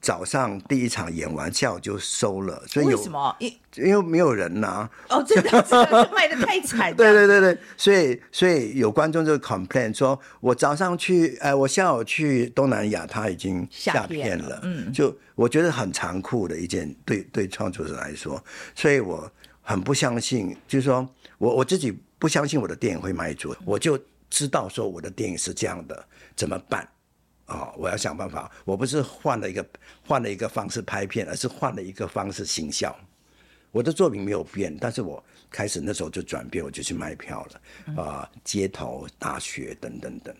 [0.03, 3.33] 早上第一场演完，下午就收了，所以有为什么？
[3.39, 4.89] 因因为没有人呐、啊。
[5.07, 6.93] 哦，真的， 真的卖得太惨。
[6.93, 14.59] 对对对对，所以所以有观众就 complain 说，我早上去，哎，我下午去东南亚，他已经下片了。
[14.63, 18.43] 嗯，就我觉得很残酷的一件，对对创作者来说，
[18.75, 23.97] 所以我很不相信，就是说我我自己不相信我的电影会卖座，我就
[24.29, 26.85] 知道说我的电影是这样的，怎么办？
[27.53, 28.51] 哦，我要想办法。
[28.65, 29.65] 我不是换了一个
[30.07, 32.93] 换了一个方式拍片，而是换了一个方式行销。
[33.71, 38.01] 我的作品没有变，但是我开始那时候就转变，我就去卖票了。
[38.01, 40.35] 啊、呃，街头、大学等等等，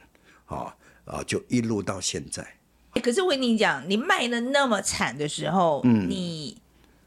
[0.45, 0.58] 啊、哦、
[1.06, 2.45] 啊、呃，就一路到现在。
[3.02, 6.58] 可是我跟你讲，你卖的那么惨的时候，嗯，你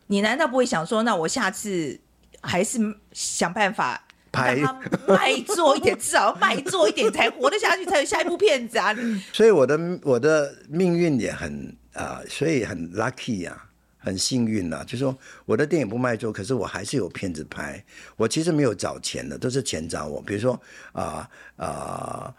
[0.07, 2.01] 你难道不会想说，那我下次
[2.42, 2.79] 还是
[3.12, 4.06] 想办法？
[4.44, 8.94] 让他卖座一点，至少要卖座一点才活得下去，才有下一部片子啊！
[9.33, 13.64] 所以我的我的命运也很啊、呃，所以很 lucky 呀、啊，
[13.99, 14.85] 很幸运呐、啊。
[14.85, 17.83] 就是说我的电影不卖座，可是我还是有片子拍。
[18.16, 20.20] 我其实没有找钱的，都是钱找我。
[20.22, 20.61] 比如说
[20.92, 22.35] 啊啊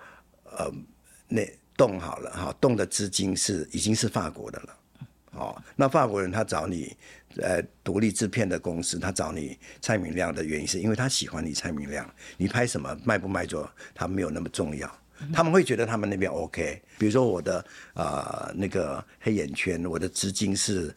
[0.57, 0.71] 呃，
[1.27, 1.41] 那
[1.75, 4.77] 动好了哈，动的资金是已经是法国的了。
[5.31, 6.95] 哦，那法国人他找你。
[7.35, 14.91] 呃，独立制片的公司，他找你蔡明亮的原因是因为他喜欢你蔡明亮，你拍什么卖不卖座，他没有那么重要，
[15.31, 16.81] 他们会觉得他们那边 OK。
[16.97, 17.59] 比如说我的
[17.93, 20.95] 啊、呃、那个黑眼圈，我的资金是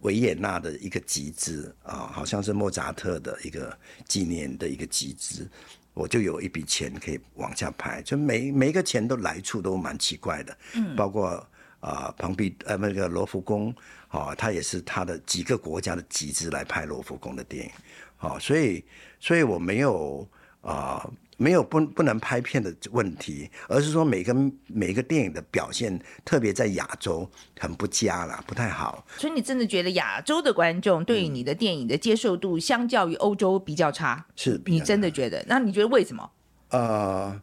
[0.00, 5.46] 维也纳的一个集资啊，好像是莫扎特的一个纪念的一个集资，
[5.92, 11.46] 我就有一笔钱可以往下拍，就每每一个钱都来处都蛮奇怪的，嗯，包括。
[11.84, 13.70] 啊，庞毕呃那个罗浮宫，
[14.14, 17.72] 啊，他也是他的几个国家的集资来拍罗浮宫的电影，
[18.18, 18.84] 啊，所以
[19.18, 20.24] 所以我没有
[20.60, 21.04] 啊
[21.36, 24.32] 没有不不能拍片的问题，而是说每个
[24.68, 29.04] 每个电影的表现，特别在亚洲很不佳啦，不太好。
[29.18, 34.24] 所以你真的觉得亚洲的观众对于你的电影的接受度，相较于欧洲比较差？
[34.36, 35.44] 是，你真的觉得？
[35.48, 36.30] 那你觉得为什么？
[36.68, 37.42] 呃，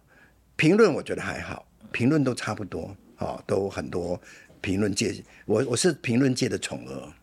[0.55, 2.95] 评论我觉得还好，评论都差不多。
[3.17, 4.19] 哦，都很多
[4.61, 5.13] 评论界，
[5.45, 7.13] 我我是评论界的宠儿，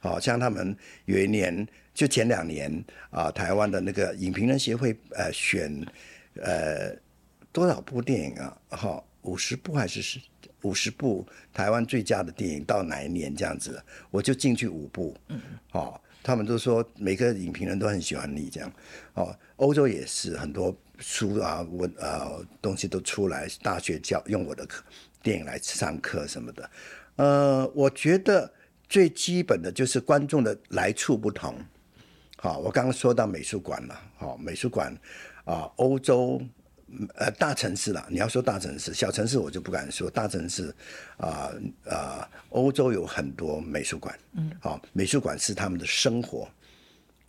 [0.00, 5.86] 好像他们有一年，就前两年啊，台湾的那个影评人协会呃选
[6.34, 6.94] 呃
[7.52, 8.58] 多少部电影啊？
[8.70, 10.20] 哈，五十部还是是
[10.62, 13.80] 五十部台湾最佳的电影到哪一年这样子？
[14.10, 15.40] 我就进去五部，嗯，
[15.72, 18.72] 哦，他们都说每个影评人都很喜欢你这样，
[19.14, 24.82] 哦，欧洲也是很多书啊，文呃东西都出来，大学教用我的课。
[25.22, 26.70] 电影来上课什么的，
[27.16, 28.50] 呃，我觉得
[28.88, 31.54] 最基本的就是观众的来处不同。
[32.36, 34.96] 好，我刚刚说到美术馆了，好，美术馆
[35.44, 36.40] 啊，欧洲
[37.16, 40.08] 呃大城市了，你要说大城市，小城市我就不敢说。
[40.08, 40.72] 大城市
[41.16, 41.50] 啊
[41.84, 46.48] 啊，欧洲有很多美术馆，嗯，好，美术馆是他们的生活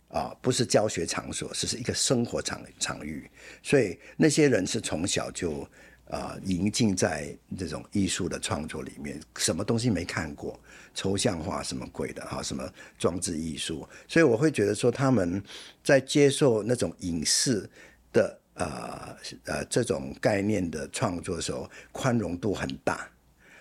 [0.08, 3.28] 啊，不是教学场所，只是一个生活场场域，
[3.64, 5.68] 所以那些人是从小就。
[6.10, 10.58] 啊，引进在这种艺术的创作里面，什么东西没看过，
[10.92, 12.68] 抽象画什么鬼的哈，什么
[12.98, 15.40] 装置艺术，所以我会觉得说他们
[15.84, 17.68] 在接受那种影视
[18.12, 23.08] 的啊呃，呃这种概念的创作的时候，宽容度很大。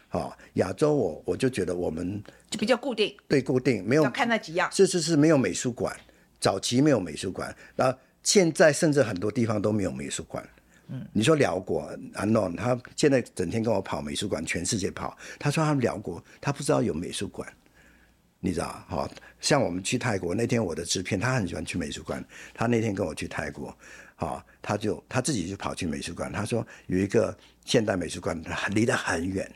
[0.07, 5.95] 好，亚洲我我就觉得我们就比较固定，对固定没有要看那几样，是是是没有美术馆，
[6.39, 10.43] 早期没有美术馆，然后现在甚至很多地方都没有美术馆。
[10.91, 11.81] 嗯，你说辽国
[12.15, 15.15] 啊，no，他现在整天跟我跑美术馆，全世界跑。
[15.37, 17.47] 他说他们辽国，他不知道有美术馆，
[18.39, 18.83] 你知道？
[18.87, 19.07] 好，
[19.39, 22.25] 像我们去泰国那天，我的制片他很喜欢去美术馆，
[22.55, 23.71] 他那天跟我去泰国，
[24.15, 29.49] 好，他就他自己就跑去美术馆，他说有一个现代美术馆，离得很远。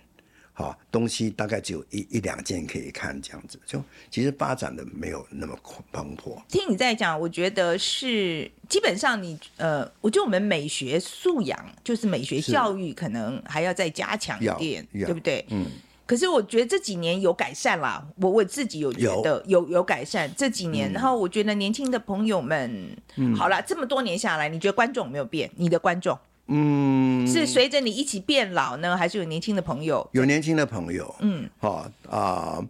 [0.55, 5.57] 好，东西大概只有一一两件可以看，这样子就其实发展的没有那么
[5.91, 6.39] 蓬勃。
[6.47, 15.43] 听你在讲，我觉得是基本上你呃，我觉得我们美学素养就是美学教育可能还要再加强一点，对不对？
[15.49, 15.65] 嗯。
[16.05, 20.93] 可是我觉得这几年有改善啦，我我自己有觉得有有，有改善这几年，嗯。
[20.93, 25.49] 然后我觉得年轻的朋友们，嗯，好了，这么多年下来，你觉得观众有没有变？
[25.55, 26.15] 你的观众？
[26.47, 30.07] 嗯，是随着你一起变老呢，还是有年轻的朋友？
[30.11, 32.67] 有年轻的朋友，嗯，好啊、呃，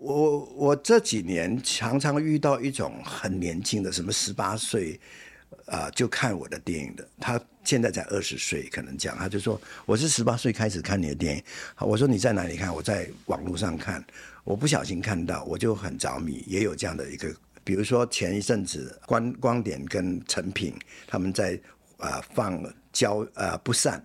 [0.00, 4.98] 我我这几年常常遇到一种很年轻的，什么十八岁
[5.66, 11.42] 啊就看我的电影的，他现在才二十岁，可能讲，他就说我是十八岁开始看你的电影，
[11.76, 12.74] 好，我说你在哪里看？
[12.74, 14.04] 我在网络上看，
[14.42, 17.32] 我不小心看到，我就很着迷，也有这样的一个，
[17.62, 20.74] 比如说前一阵子光光点跟成品
[21.06, 21.56] 他们在。
[21.98, 24.02] 啊、放交啊不散，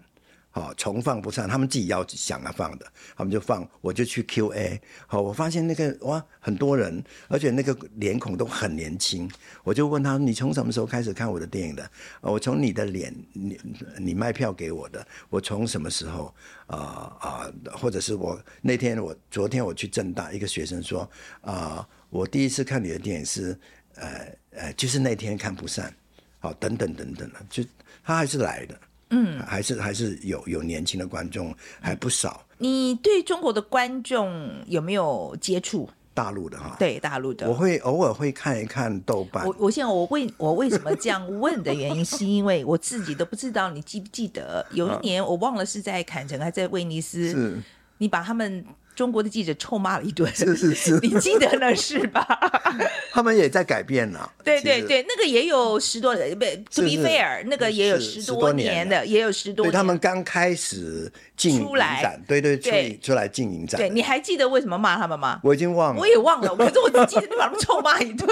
[0.51, 9.29] 好、哦、重放不散，他们自己要想要放的，他们就放，我就去 Q A，好，我发现那个哇很多人，而且那个脸孔都很年轻，
[9.63, 11.91] 我就问他，你从什么时候开始看我的电影的？
[12.21, 13.59] 我从你的脸，你
[13.97, 16.33] 你卖票给我的，我从什么时候？
[16.67, 21.09] 啊、啊、或者是我那天我昨天我去正大，一个学生说
[21.41, 23.59] 啊、我第一次看你的电影是
[23.95, 25.91] 呃呃，就是那天看不散，
[26.39, 27.63] 好，等等等等的，就。
[28.01, 28.79] 他还是来的，
[29.11, 32.43] 嗯，还是还是有有年轻的观众还不少。
[32.57, 35.87] 你对中国的观众有没有接触？
[36.11, 39.45] 大陆的哈，对大陆的，我会偶尔会看一看豆瓣。
[39.45, 47.61] 我我现在我为我为什么这样问的原因，是因为我自己都不知道，你记不记得有一年我忘了是在坎城还是在威尼斯，是
[47.99, 48.65] 你把他们。
[48.99, 52.27] 中国的记者臭骂了一顿，是是是， 你记得了是吧？
[53.13, 54.29] 他们也在改变了。
[54.43, 59.71] 对对对，那个也有十多年，不，to be fair，那个也有十多年的，也有十多年。
[59.71, 61.65] 他们刚开始进影
[62.01, 63.79] 展，对对，出出来进影展。
[63.79, 65.39] 对，你还记得为什么骂他们吗？
[65.43, 68.27] 我已经忘了，我也忘了，可是我只记得你把他们臭骂一顿。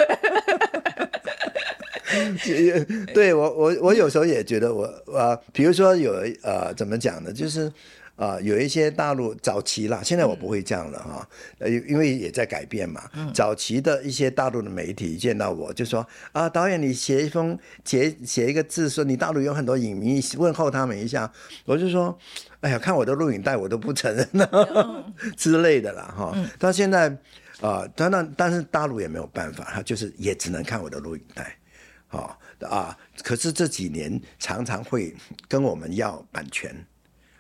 [3.13, 6.12] 对我我我有时候也觉得我呃，比如说有
[6.43, 7.32] 呃，怎么讲呢？
[7.32, 7.71] 就是。
[8.17, 13.08] 啊、呃，有一些大陆早期啦，现在我不会这样了哈，呃、嗯，因为也在改变嘛。
[13.13, 21.32] 嗯、早期的一些大陆的媒体见到我就说啊，导演，你写一封写写一个字，说你大陆有很多影迷问候他们一下，
[21.65, 22.17] 我就说，
[22.62, 26.36] 哎呀，看我的录影带我都不承认了、嗯、 之类的啦哈。
[26.58, 27.10] 到、嗯、现在
[27.62, 31.56] 啊，当、呃、然但是大陆也没有办法，他就是也只能看我的录影带，
[32.08, 35.15] 啊、呃、啊，可是这几年常常会
[35.47, 36.75] 跟我们要版权。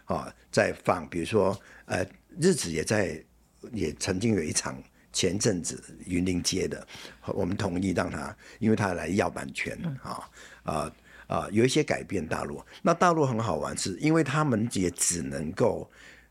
[0.07, 2.03] 啊，在放，比如说，呃，
[2.39, 3.23] 日子也在，
[3.71, 4.81] 也曾经有一场，
[5.13, 6.85] 前阵子云林街的，
[7.27, 10.29] 我们同意让他，因为他来要版权，啊
[10.63, 10.91] 啊
[11.27, 12.61] 啊，有一些改变大陆。
[12.81, 15.87] 那大陆很好玩，是因为他们也只能够，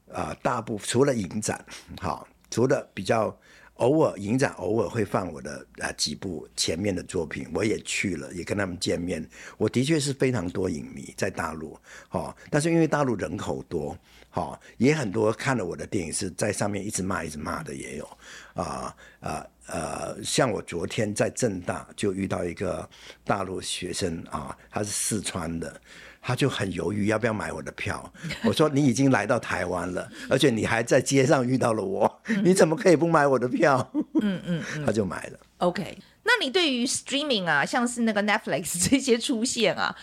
[0.09, 1.65] 啊、呃，大部除了影展，
[2.01, 3.39] 好，除了比较。
[3.77, 9.27] 偶尔影展偶尔会放我的啊几部前面的作品，我也去了，也跟他们见面。
[9.59, 13.97] 我的确是非常多影迷在大陆，哈，但是因为大陆人口多，
[14.31, 18.19] 哈，也很多看了我的电影是在上面一直骂一直骂的也有，
[18.55, 22.89] 啊啊呃，像我昨天在正大就遇到一个
[23.25, 25.81] 大陆学生啊，他是四川的。
[26.27, 28.13] 他就很犹豫要不要买我的票。
[28.43, 33.93] 我说，你已经来到台湾了，而且你还在街上遇到了我，你怎么可以不买我的票？
[34.21, 35.39] 嗯嗯，他就买了。
[35.59, 39.97] OK，那你对于 streaming 啊，像是那个 Netflix 这些出现啊，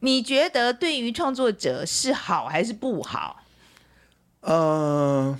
[0.00, 3.42] 你觉得对于创作者是好还是不好？
[4.42, 5.38] 呃，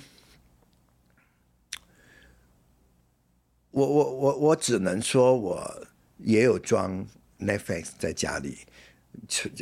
[3.69, 7.05] 我我我我只能说，我也有装
[7.39, 8.57] Netflix 在家里。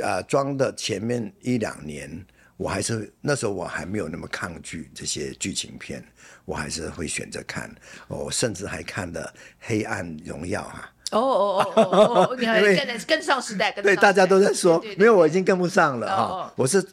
[0.04, 2.26] 啊，装的前面一两年，
[2.58, 6.04] 我还是那时候我还没有那么抗拒这些剧情片，
[6.45, 7.74] 我还是会选择看。
[8.08, 9.22] 我甚至还看了
[9.60, 10.91] 《黑暗荣耀》啊。
[11.12, 16.54] 哦哦哦哦哦，你还 跟跟上时代，跟对大家都在说，没有，我已经跟不上了啊。
[16.56, 16.86] 我是。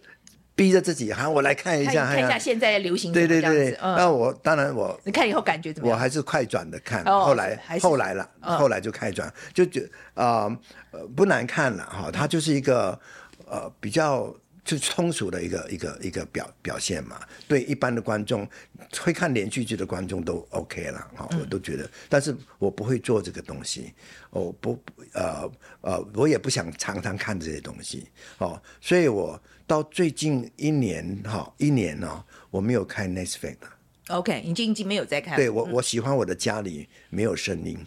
[0.57, 3.13] 逼着自己，好，我来看一下，看一下现在的流行。
[3.13, 5.95] 对对对，那我当然我，你看以后感觉怎么样？
[5.95, 10.49] 我还是快转的看，后来后来了，后来就快转，就觉啊，
[11.15, 12.11] 不难看了哈。
[12.11, 12.99] 它就是一个
[13.45, 14.35] 呃比较
[14.65, 17.21] 就通俗的一个一个一个表表现嘛。
[17.47, 18.49] 对一般的观众，
[18.99, 21.87] 会看连续剧的观众都 OK 了哈，我都觉得。
[22.09, 23.93] 但是我不会做这个东西，
[24.31, 24.83] 我不
[25.13, 25.47] 呃
[25.83, 28.59] 呃，我也不想常常看这些东西哦。
[28.81, 33.69] 所以我到最近一年哈一年呢，我没有看 Netflix 的。
[34.09, 35.37] OK，你已经没有在看。
[35.37, 37.79] 对我我喜欢我的家里没有声音，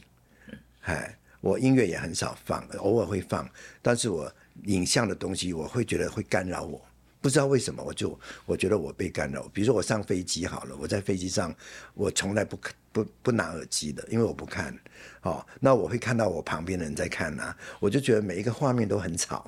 [0.81, 3.49] 哎，我音乐也很少放，偶尔会放，
[3.81, 4.31] 但是我。
[4.65, 6.85] 影像的东西，我会觉得会干扰我，
[7.21, 9.47] 不知道为什么，我就我觉得我被干扰。
[9.53, 11.55] 比如说我上飞机好了，我在飞机上，
[11.93, 12.59] 我从来不
[12.91, 14.77] 不不拿耳机的，因为我不看。
[15.21, 19.45] 哦，那我会看到我旁边的人在看呐、啊，我就觉得每一个画面都很吵。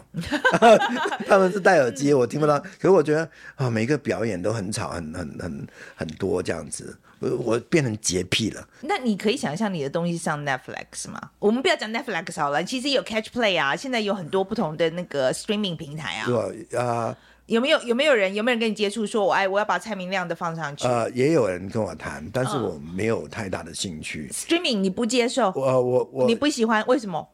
[1.28, 2.60] 他们是戴耳机，我听不到。
[2.60, 3.24] 可是我觉得
[3.56, 6.98] 啊、哦，每一个表演都很吵，很很很很多这样子。
[7.20, 8.68] 我变成洁癖了。
[8.82, 11.22] 那你可以想象你的东西上 Netflix 吗？
[11.38, 16.26] 我们不要讲 Netflix 好了，其实有 Catch Play 啊，现在有很多不同的那个 streaming 平台啊。
[16.26, 17.16] 对啊。
[17.52, 20.88] 有没有有没有人有没有人跟你接触说，我哎我要把蔡明亮的放上去？
[20.88, 24.30] 呃，也有人跟我谈，但是我没有太大的兴趣。
[24.30, 25.52] Uh, streaming 你不接受？
[25.54, 26.82] 我我我你不喜欢？
[26.88, 27.28] 为什么？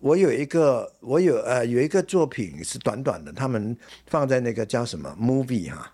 [0.00, 5.92] 我有一个我有呃有一个作品是短短的，他们放在那个叫什么 movie 哈，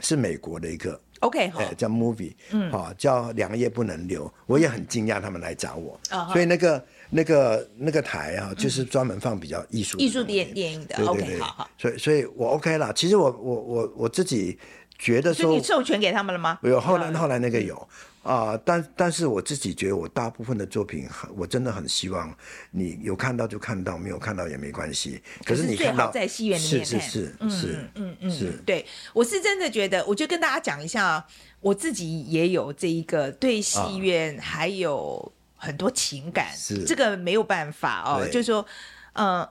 [0.00, 1.00] 是美国的一个。
[1.20, 4.32] OK，好，叫 movie，嗯，好，叫两夜不能留。
[4.46, 5.98] 我也很惊讶他们来找我，
[6.32, 11.04] 所以那个那个那个台啊，就是专门放比较艺术艺术电电影的。
[11.04, 11.70] OK，好好。
[11.76, 12.92] 所以所以我 OK 了。
[12.92, 14.56] 其实我我我我自己
[14.96, 16.56] 觉得说，所以你授权给他们了吗？
[16.62, 17.88] 有，后来后来那个有。
[18.28, 22.36] 啊、呃，但但是我自己觉得，我大部分的作品，我真的很希望
[22.70, 25.22] 你有看到就看到，没有看到也没关系。
[25.46, 31.26] 可是你看到在戏院里面是是是嗯是嗯嗯是，对，我是真的觉得，我就跟大家讲一下，
[31.60, 38.66] 我自己也有这一个对戏院还有很多情感，是这个没有办法哦，就是说，
[39.14, 39.48] 呃，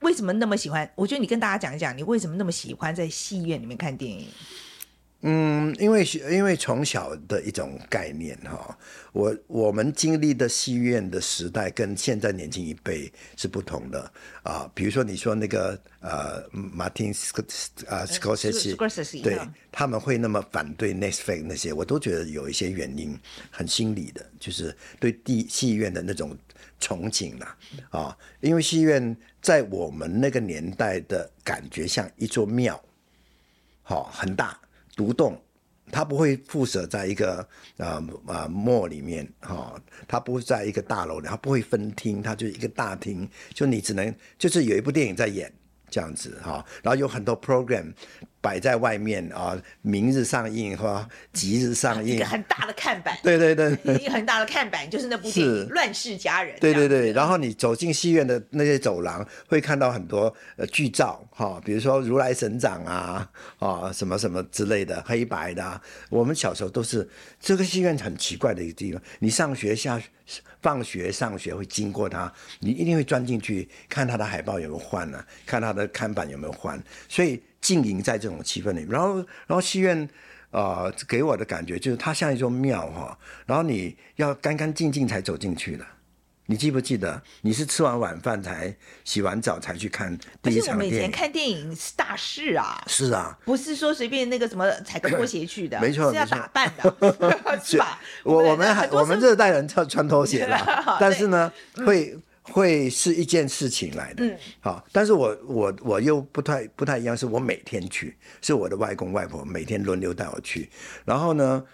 [0.00, 0.86] 为什么那么喜欢？
[0.94, 4.28] 我觉得你跟大家讲一讲，你为什么那么喜欢在戏院里面看电影？
[5.22, 8.78] 嗯，因为因为从小的一种概念哈，
[9.12, 14.08] 我我们经历的戏院的时代跟现在年轻一辈是不同的
[14.44, 14.70] 啊。
[14.72, 17.32] 比如说你说那个呃，马丁斯
[17.88, 18.76] 啊斯科塞西，
[19.20, 19.36] 对，
[19.72, 23.18] 他们会那么反对 Netflix 那些，我都觉得有一些原因，
[23.50, 26.38] 很心理的，就是对地戏院的那种
[26.80, 27.56] 憧憬啦
[27.90, 28.16] 啊。
[28.40, 32.80] 因为戏院在我们那个年代的感觉像一座庙，
[33.82, 34.56] 好，很大。
[34.98, 35.40] 独栋，
[35.92, 37.46] 它不会附设在一个
[37.76, 45.50] 呃呃 mall 里面哈、哦，它不会在一个大楼里，它不会分厅，它就是一个大厅，就你只能就是有一部电影在演
[45.88, 47.92] 这样子哈、然后有很多 program。
[48.48, 53.14] 摆在外面啊，明日上映或即日上映，一个很大的看板。
[53.22, 56.56] 对对对，一个很大的看板就是那部电影《乱世佳人》。
[56.58, 65.78] 对对对，然后你走进戏院的那些走廊，会看到很多呃剧照哈，比如说如来神掌啊啊什么什么之类的黑白的、啊。
[66.08, 67.06] 我们小时候都是
[67.38, 70.00] 这个戏院很奇怪的一个地方，你上学下
[70.62, 75.26] 放学上学会经过它，你一定会钻进去看它的海报有没有换呢、啊？
[75.44, 76.82] 看它的看板有没有换？
[77.10, 77.42] 所以。
[77.60, 80.08] 经营在这种气氛里面，然后，然后戏院，
[80.50, 85.84] 呃，给我的感觉就是它像一座庙哈，然后你要干干净净才走进去的。
[86.50, 90.72] 你记不记得，你是吃完晚饭才洗完澡才去看第一场电影？
[90.72, 96.96] 我们以前看电影是大事啊，是啊，不是说随便那个什么踩个拖鞋去的，没错，是要打扮的，
[97.62, 98.00] 是吧？
[98.24, 101.52] 我我们还我们这代人穿穿拖鞋了， 但是呢，
[101.84, 102.18] 会。
[102.52, 110.68] 会是一件事情来的，嗯，好，但是我我我又不太不太一样，是我每天去，是我的外公外婆每天轮流带我去，
[111.04, 111.64] 然后呢，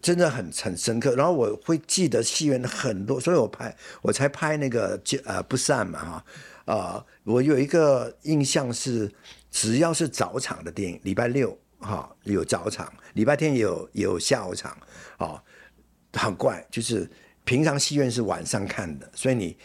[0.00, 6.24] 真的很很深刻，然后我会记得戏院的很多，所以我拍我才拍那个呃不散嘛哈，
[6.64, 9.10] 啊、呃，我有一个印象是，
[9.50, 14.76] 只要是早场的电影，礼拜六哈有早场，礼拜天也有也有下午场，
[15.18, 15.42] 啊，
[16.14, 17.08] 很怪，就是
[17.44, 19.56] 平常戏院是晚上看的，所以你。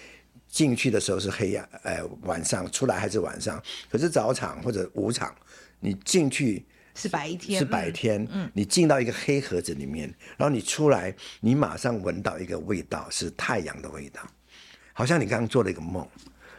[0.57, 3.61] 进去的时候是黑暗，呃，晚上出来还是晚上。
[3.91, 5.31] 可是早场或者午场，
[5.79, 8.27] 你进去是白天，是白天。
[8.31, 14.19] 嗯，你进到一个黑盒子里面，然后你出来，你马上闻到一个味道，是太阳的味道，
[14.93, 16.03] 好像你刚刚做了一个梦。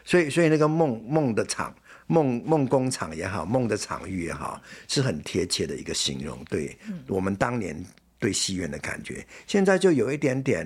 [0.04, 1.74] 所以，所以那个梦梦的场，
[2.06, 6.38] 梦梦工厂也好，梦的场域也好，是很贴切的一个形容。
[6.44, 6.78] 对，
[7.08, 7.84] 我们当年
[8.20, 10.64] 对戏院的感觉，现在就有一点点，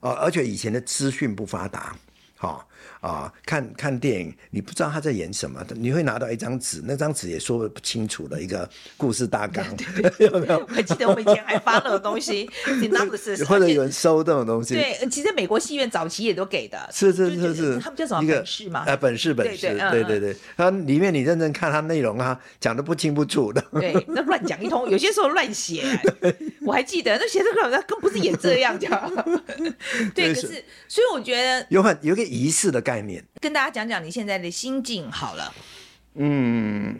[0.00, 1.96] 呃，而且以前的资讯不发达。
[2.46, 2.68] 好
[3.00, 9.64] 啊，看看电影，你不知道他在演什么，你会拿到一张纸，那张纸也说不清楚的一个故事大纲，
[10.18, 10.66] 有没有？
[10.76, 12.48] 我记得我们以前还发那种东西，
[12.80, 13.42] 你拿不是？
[13.44, 14.74] 或者有人收这种东西？
[14.74, 18.84] 对，其实美国戏院早期也都给的，是是是是，他们叫什么本事嘛？
[18.86, 25.84] 呃，本事本事，对对对，它里面你认真看它内容啊，讲的不清不楚的，对，那乱讲一通，有些时候乱写，
[26.64, 28.90] 我还记得那写这个好像更不是演这样讲，
[30.14, 32.24] 对，可是所以我觉得有很有个。
[32.34, 35.54] 仪式的概念，跟大家讲讲你现在的心境好了。
[36.14, 36.98] 嗯，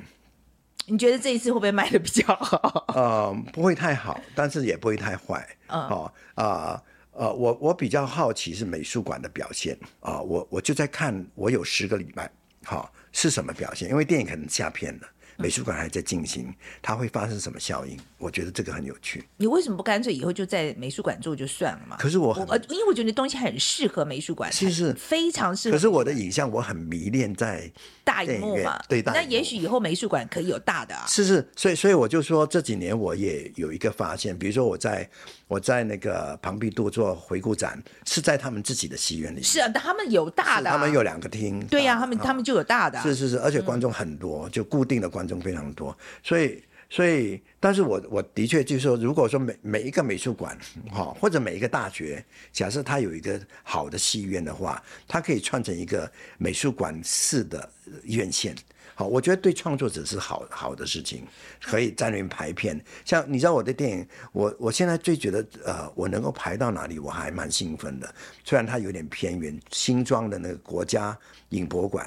[0.87, 2.85] 你觉得这一次会不会卖的比较好？
[2.95, 5.45] 呃，不会太好，但是也不会太坏。
[5.67, 6.81] 嗯，哦，啊，
[7.11, 12.31] 呃，我我比较好奇是美术馆的表现啊，我我就在看，我有十个礼拜，
[12.63, 13.91] 好、哦、是什么表现？
[13.91, 15.09] 因为电影可能下片了。
[15.37, 17.99] 美术馆还在进行，它会发生什么效应？
[18.19, 19.25] 我觉得这个很有趣。
[19.37, 21.97] 你为什么不干脆以后就在美术馆做就算了嘛？
[21.99, 25.77] 可是我，呃因为我觉得东西很适合美术馆，是是非常适合。
[25.77, 27.71] 可是我的影像我很迷恋在
[28.03, 31.05] 大荧幕嘛，对，大那也许以后美术馆可以有大的啊。
[31.07, 35.09] 是是，所以所以我就说这几年我也有一个发现，比如说我在
[35.47, 39.43] 我在那个庞毕度做回顾展，是在他们自己的戏院里。
[39.43, 41.65] 是啊，他们有大的，他们有两个厅。
[41.67, 43.01] 对呀，他们他们就有大的。
[43.03, 45.97] 是是是，而且观众很多，就固定的观众非常多。
[46.23, 50.57] 所以，所以，但是我我的确就是说，如果说每每一个美术馆，
[50.91, 57.69] 哈，或者每一个大学，假设它有一个好的戏院的话，它可以串成一个美术馆式的
[58.05, 58.55] 院线，
[58.95, 61.27] 好，我觉得对创作者是好好的事情，
[61.63, 62.81] 可以在那边排片。
[63.05, 68.15] 像你知道我的电影，我我现在最觉得，呃，我能够排到哪里，我还蛮兴奋的。
[68.45, 71.19] 虽然它有点偏远，新庄的那个国家
[71.51, 72.07] 影博馆，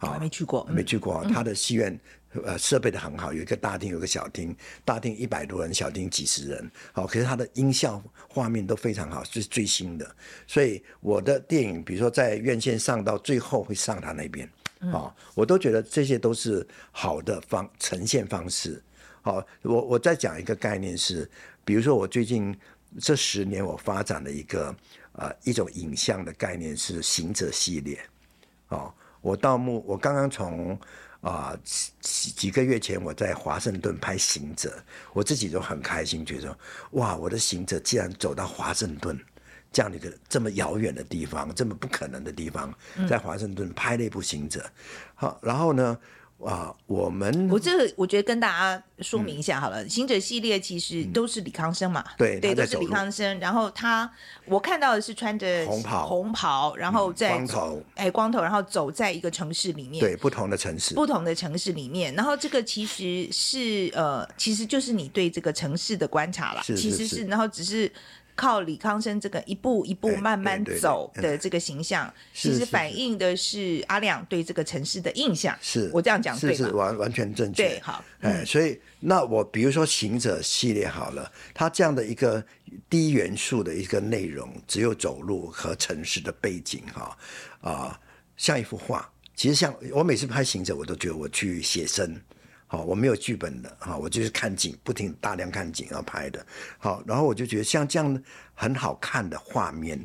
[0.00, 1.98] 我还没去过，没去过，它的戏院。
[2.44, 4.52] 呃，设备的很好，有一个大厅，有一个小厅，
[4.84, 6.68] 大厅一百多人，小厅几十人。
[6.92, 10.16] 好，可是它的音效、画面都非常好，是最新的。
[10.44, 14.50] 所以我的电影，比如说在院线上到最后会上它那边，
[14.92, 18.82] 啊，我都觉得这些都是好的方呈现方式。
[19.22, 21.30] 好，我我再讲一个概念是，
[21.64, 22.56] 比如说我最近
[23.00, 24.74] 这十年我发展的一个
[25.12, 27.98] 呃一种影像的概念是行者系列。
[28.68, 30.78] 哦，我到目我刚刚从。
[31.24, 34.68] 啊，几几个月前我在华盛顿拍《行者》，
[35.14, 36.54] 我自己都很开心，觉得
[36.90, 39.18] 哇，我的行者既然走到华盛顿
[39.74, 42.72] 这样的一个这么遥远的地方，这么不可能的地方，
[43.06, 44.60] 在华盛顿拍了一部《行者》。
[45.14, 45.98] 好，然后呢？
[46.44, 53.38] 啊，我们我这个我觉得跟大家说明一下好了，嗯，行者系列其实都是李康生嘛，嗯、对对，都是李康生。
[53.40, 54.08] 然后他，
[54.46, 62.14] 我看到的是穿着红袍，红袍，然后在光头，哎，光头，然后走在一个城市里面，对，不同的城市，不同的城市里面。
[62.14, 67.90] 然后这个其实是呃，其实就是你对这个城市的观察了，其实是，然后只是。
[68.36, 75.56] 靠李康生这个一步一步慢慢走的这个形象，其实反映的是阿亮对这个城市的印象。
[75.62, 76.56] 是我这样讲对吗？
[76.56, 77.62] 是是完完全正确。
[77.62, 78.04] 对，好。
[78.22, 78.76] 哎、嗯，所以
[79.06, 82.42] 那我比如说行者系列好了，它这样的一个
[82.88, 87.18] 低元素的一个内容，只有走路和城市的背景哈
[87.60, 88.00] 啊、
[88.36, 89.10] 像一幅画。
[89.34, 92.18] 其实像我每次拍行者，我都觉得我去写生。
[92.66, 96.44] 好，我没有剧本的，哈，我就是看景，不停大量看景然后拍的，
[96.78, 98.22] 好，然后我就觉得像这样
[98.54, 100.02] 很好看的画面，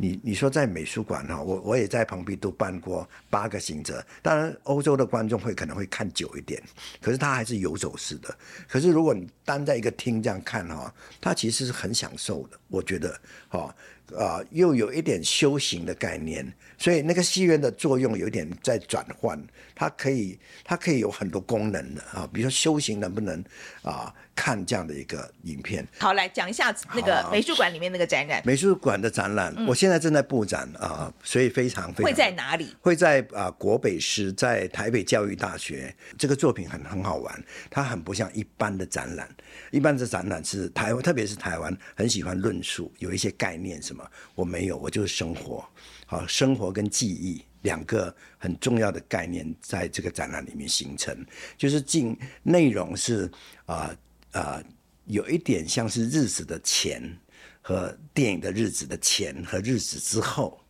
[0.00, 6.62] 你你说在美术馆哈，我我也在旁边都办过八个行者，当然欧洲的观众会可能会看久一点，
[7.00, 8.34] 可是他还是游走式的，
[8.66, 13.74] 可是如果你单在一个厅这样看哈，他其实是很享受的，我觉得，哈。
[14.18, 16.44] 啊、又有一点修行的概念，
[16.80, 19.38] 所以那个戏院的作用有点在转换，
[19.74, 23.38] 它可以它可以有很多功能的啊，比如说修行能不能
[23.82, 25.86] 啊、呃、看这样的一个影片？
[25.98, 28.42] 好，来讲一下那个美术馆里面那个展览。
[28.46, 32.04] 美术馆的展览，我现在正在布展啊、呃，所以非常非常。
[32.04, 32.74] 会在哪里？
[32.80, 35.94] 会在啊、呃、国北师，在台北教育大学。
[36.16, 39.28] 这个作品很很好玩，它很不像一般的展览，
[39.70, 44.02] 一般的展览是台湾，特别是台湾很喜欢论述，有一些概念什么。
[44.34, 45.62] 我没有，我就是生活，
[46.10, 51.24] 好，生活跟记忆两个很重要的概念，在这个展览里面形成，
[51.56, 53.30] 就是进内容是
[53.64, 53.96] 啊啊、
[54.32, 54.64] 呃呃，
[55.04, 57.16] 有一点像是日子的前
[57.62, 60.60] 和电影的日子的前和日子之后，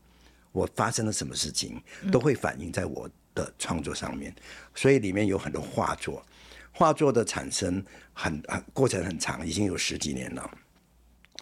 [0.53, 1.83] 我发生了什么事情，
[2.13, 4.37] 都会反映在我的创作上面，
[4.75, 6.23] 所以里面有很多画作，
[6.71, 7.83] 画作的产生
[8.13, 10.51] 很很过程很长，已经有十几年了。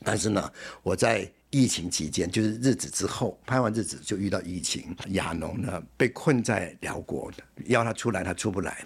[0.04, 0.52] 但是呢，
[0.84, 7.32] 我在疫情期间，就是日子之后拍完日子就遇到疫情，亚农呢被困在辽国，
[7.66, 8.84] 要他出来他出不来，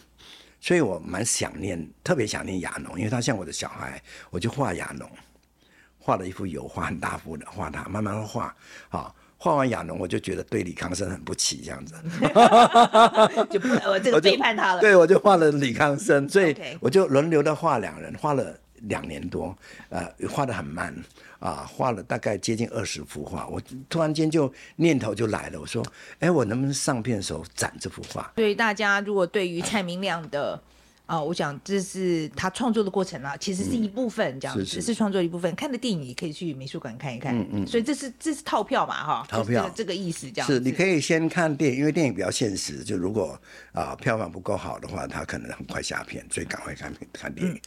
[0.61, 4.01] 所以我蛮想念，特别想念亚农，因为他像我的小孩，
[4.31, 5.11] 我就画亚农，
[5.99, 8.55] 画了一幅油画，很大幅的画他，慢慢画，
[8.91, 11.95] 啊，画完亚农，我就觉得对李康生很不起，这样子，
[13.51, 14.81] 就不我这个背叛他了。
[14.83, 19.57] 对，我就画了李康生，所以我就轮流的画两人，画了两年多，
[19.89, 20.95] 呃，画的很慢
[21.39, 23.47] 啊，画了大概接近二十幅画。
[23.47, 25.85] 我突然间就念头就来了，我说，
[26.19, 28.33] 哎，我能不能上片的时候展这幅画？
[28.37, 30.63] 所以大家如果对于蔡明亮的。
[31.05, 35.53] 啊、哦，我想这是他创作的过程啊，其实是一部分这样子，只、嗯、是创作一部分。
[35.57, 37.67] 看的电影也可以去美术馆看一看，嗯嗯。
[37.67, 40.55] 所以这是这是套票嘛，哈，套票、就是、这个意思这样子。
[40.55, 43.39] 是，你可以先看电影，因为电影比较现实，就如果
[43.73, 47.61] 啊、呃、票房不够好的话，他可能很快下片，所以赶快看看电影。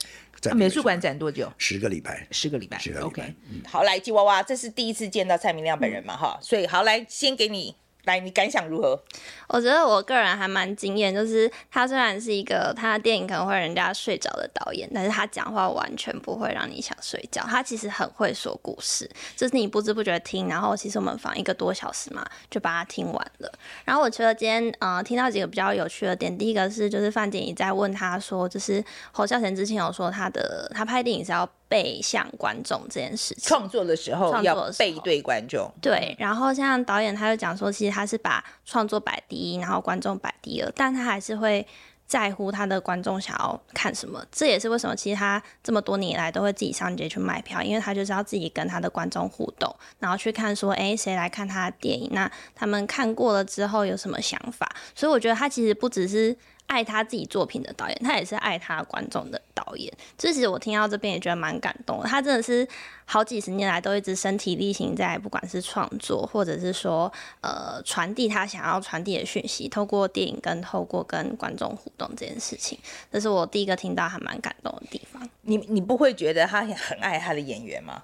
[0.53, 1.51] 美术馆展多久？
[1.57, 3.33] 十个礼拜，十个礼拜，十个礼拜。
[3.65, 7.75] 好，来吉娃娃，这是第一次见到蔡明亮本人嘛，哈、嗯，所以好来先给你。
[8.05, 8.99] 来，你感想如何？
[9.47, 17.43] 我觉得我个人还蛮惊艳，就是他虽然是一个他的电影可能会人家睡着的导演，但是他讲话完全不会让你想睡觉。
[17.43, 23.51] 他其实很会说故事，就是你不知不觉听，然后其实我们放一个多小时嘛，就把它听完了。
[23.83, 31.49] 然后我觉得今天呃听到几个比较有趣的点，第一个是就是范景怡在问他说，就是侯孝贤之前有说他的他拍电影是要。
[31.67, 35.71] 背向观众这件事情，创作的时候要背对观众。
[35.81, 41.65] 对，然后像导演他就讲说，其实他是把创作摆第一，然后观众摆第二，但他还是会
[42.05, 44.23] 在乎他的观众想要看什么。
[44.31, 52.09] 这也是为什么其实他这么多年以来都会自己上街去卖票，因为他就是要自己跟他的观众互动，然后去看说，哎，谁来看他的电影？
[52.13, 54.69] 那他们看过了之后有什么想法？
[54.93, 56.37] 所以我觉得他其实不只是。
[56.67, 59.91] 爱他自己作品的导演，他也是爱他观众的导演。
[60.17, 62.07] 这其实我听到这边也觉得蛮感动的。
[62.07, 62.67] 他真的是
[63.05, 67.11] 好几十年来都一直身体力行在，不管是创作，或者是说
[67.41, 72.77] 呃传递他想要传递的讯息，透过电影跟透过跟观众互动这件事情，
[73.11, 75.29] 这是我第一个听到还蛮感动的地方。
[75.41, 78.03] 你你不会觉得他很爱他的演员吗？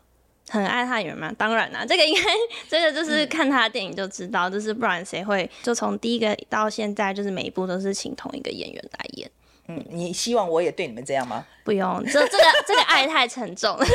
[0.52, 1.34] 很爱他的演员吗？
[1.38, 2.22] 当然啦、啊， 这个应该
[2.68, 9.32] 这个就是看他的电影就知道，嗯、就是不然谁会就从第一个到现在，就是每一部都是请同一个演员来演。
[9.68, 11.46] 嗯，你希望我也对你们这样吗？
[11.64, 13.86] 不用，这这个 这个爱太沉重了，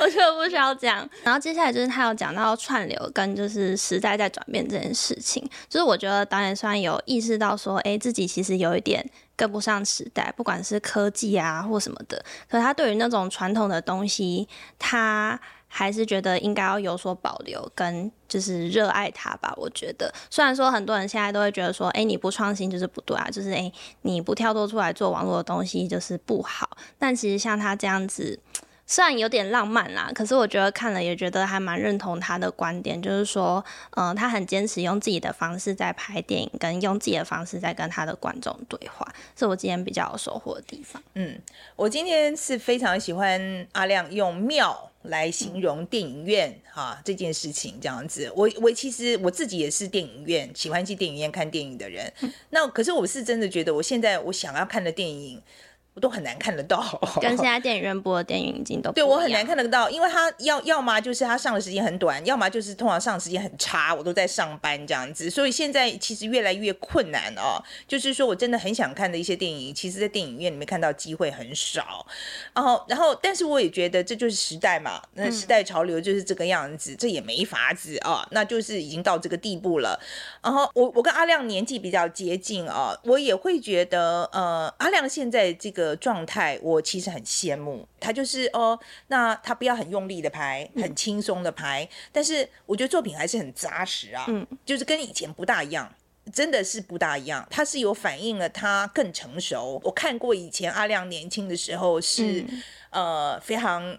[0.00, 1.08] 我觉得不需要这样。
[1.22, 9.08] 然后接下来就是他有讲到串流跟就是时代在转变这件事情，就是我觉得导演虽然有意识到说，哎，自己其实有一点。
[9.36, 19.52] 跟不上时代，不管是科技啊或什么的，可他对于那种传统的东西，他还是觉得应该要有所保留，跟就是热爱它吧。
[19.56, 23.70] 我觉得，虽然说很多人现在都会觉得说，哎，你不创新就是不对啊，就是哎，
[24.02, 26.76] 你不跳脱出来做网络的东西就是不好。
[26.98, 28.40] 但其实像他这样子。
[28.86, 33.64] 虽然有点浪漫啦，可是我觉得看了也觉得还蛮认同他的观点，就是说，
[33.96, 39.06] 嗯、呃，他很坚持用自己的方式在拍电影，跟用自己的方式在跟他的观众对话，
[39.36, 41.02] 是我今天比较有收获的地方。
[41.14, 41.36] 嗯，
[41.74, 48.32] 我今天是非常喜欢阿亮用妙来形容电影院哈、啊、这件事情，这样子。
[48.36, 52.12] 我我其实我自己也是电影院喜欢去电影院看电影的人，
[52.50, 55.42] 那可是我是真的觉得，我现在我想要看的电影。
[55.96, 56.84] 我都很难看得到，
[57.22, 67.56] 跟现在电影院播的电影已经都对我很难看得到，因为他要要么就是他上的时间很短，要么就是通常上的时间很差，我都在上班这样子，所以现在其实越来越困难哦。
[67.88, 72.06] 就是说我真的很想看的一些电影，其实在电影院里面看到机会很少，
[72.52, 79.98] 然后然后但是我也觉得这就是时代嘛，那时代潮流就是这个样子，嗯、这也没法子啊、哦，那就是已经到这个地步了。
[80.42, 85.85] 然后我我跟阿亮年纪比较接近啊、哦，我也会觉得呃阿亮现在这个。
[85.86, 87.86] 的状态，我其实很羡慕。
[88.00, 88.78] 他，就是哦，
[89.08, 95.92] 那他不要很用力的拍，很轻松的拍，嗯，但是我觉得作品还是很扎实啊，嗯，就是跟以前不大一样，
[96.32, 99.80] 真的是不大一样，他是有反映了他更成熟。
[99.84, 103.96] 我看过以前阿亮年轻的时候是，嗯，呃非常。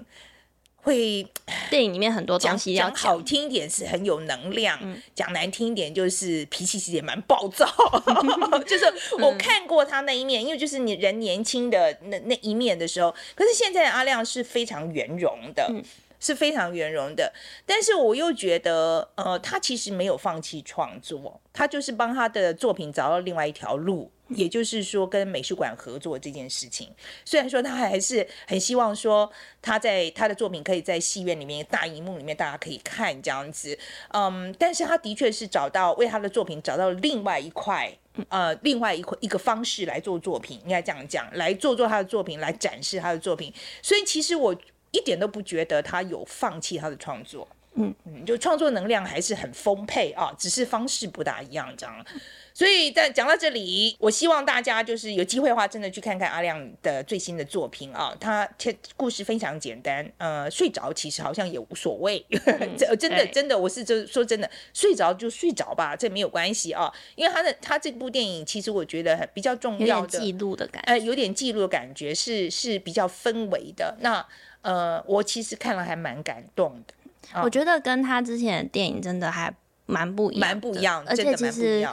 [0.88, 1.28] 会
[1.70, 7.68] 电影里面很多东西要讲，好听一点是很有能量，嗯、讲难听一点就是脾气其实也蛮暴躁。
[8.66, 8.86] 就是
[9.20, 15.68] 我看过他那一面，因为就是你人年轻的那那一面的时候，可是现在的阿亮是非常圆融的。
[15.70, 15.84] 嗯
[16.20, 17.34] 是非常圆融的，
[17.66, 26.92] 但是我又觉得，呃，他其实没有放弃创作，他就是帮他的作品找到另外一条路，也就是说跟美术馆合作这件事情。
[27.24, 33.78] 虽然说他还是很希望说他在他的作品可以在戏院里面大荧幕里面大家可以看这样子，
[34.10, 37.96] 嗯，但是他的确是找到为他的作品找到另外一块，
[38.30, 43.54] 呃，另外一块一个方式来做作品，应该这样讲，来做做他的作品，来展示他的作品。
[43.84, 44.56] 所以其实我。
[44.92, 52.06] 一点都不觉得他有放弃他的创作，嗯嗯，就创作能量还是很丰沛啊，只是方式不大一样这样。
[52.54, 58.18] 所以在讲到这里，我希望大家就是有机会的话，真的去看看阿亮的最新的作品啊。
[58.20, 58.50] 他
[58.96, 62.26] 故事非常简单，呃，睡着其实好像也无所谓。
[62.32, 66.92] 嗯、真的真的，我是就说真的，睡着就睡着吧，这没有关系啊。
[67.14, 73.96] 因为他的他这部电影，其实我觉得比较重要的记录的感觉，呃，有点记录的感觉是是比较氛围的。
[74.00, 74.26] 那
[74.68, 76.94] 呃，我其实看了还蛮感动的。
[77.32, 79.54] 啊、我觉得跟他之前的电影真的还
[79.86, 81.88] 蛮不一样，蛮不一样，而且其实。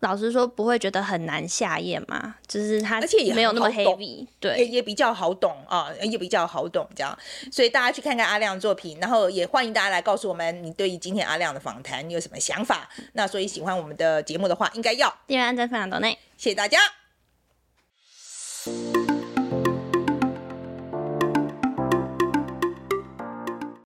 [0.00, 2.34] 老实说，不会觉得很难下咽嘛？
[2.46, 7.18] 就是他，而且也没有那么 heavy，对，也也比较好懂啊，也比较好懂这样。
[7.50, 12.86] 所以大家去看看阿亮的作品，然后也欢迎大家来告诉我们你对于今天阿亮的访谈你有什么想法。
[13.14, 16.78] 那所以喜欢我们的节目的话，应该要订阅、按赞、分享、抖内，谢谢大家。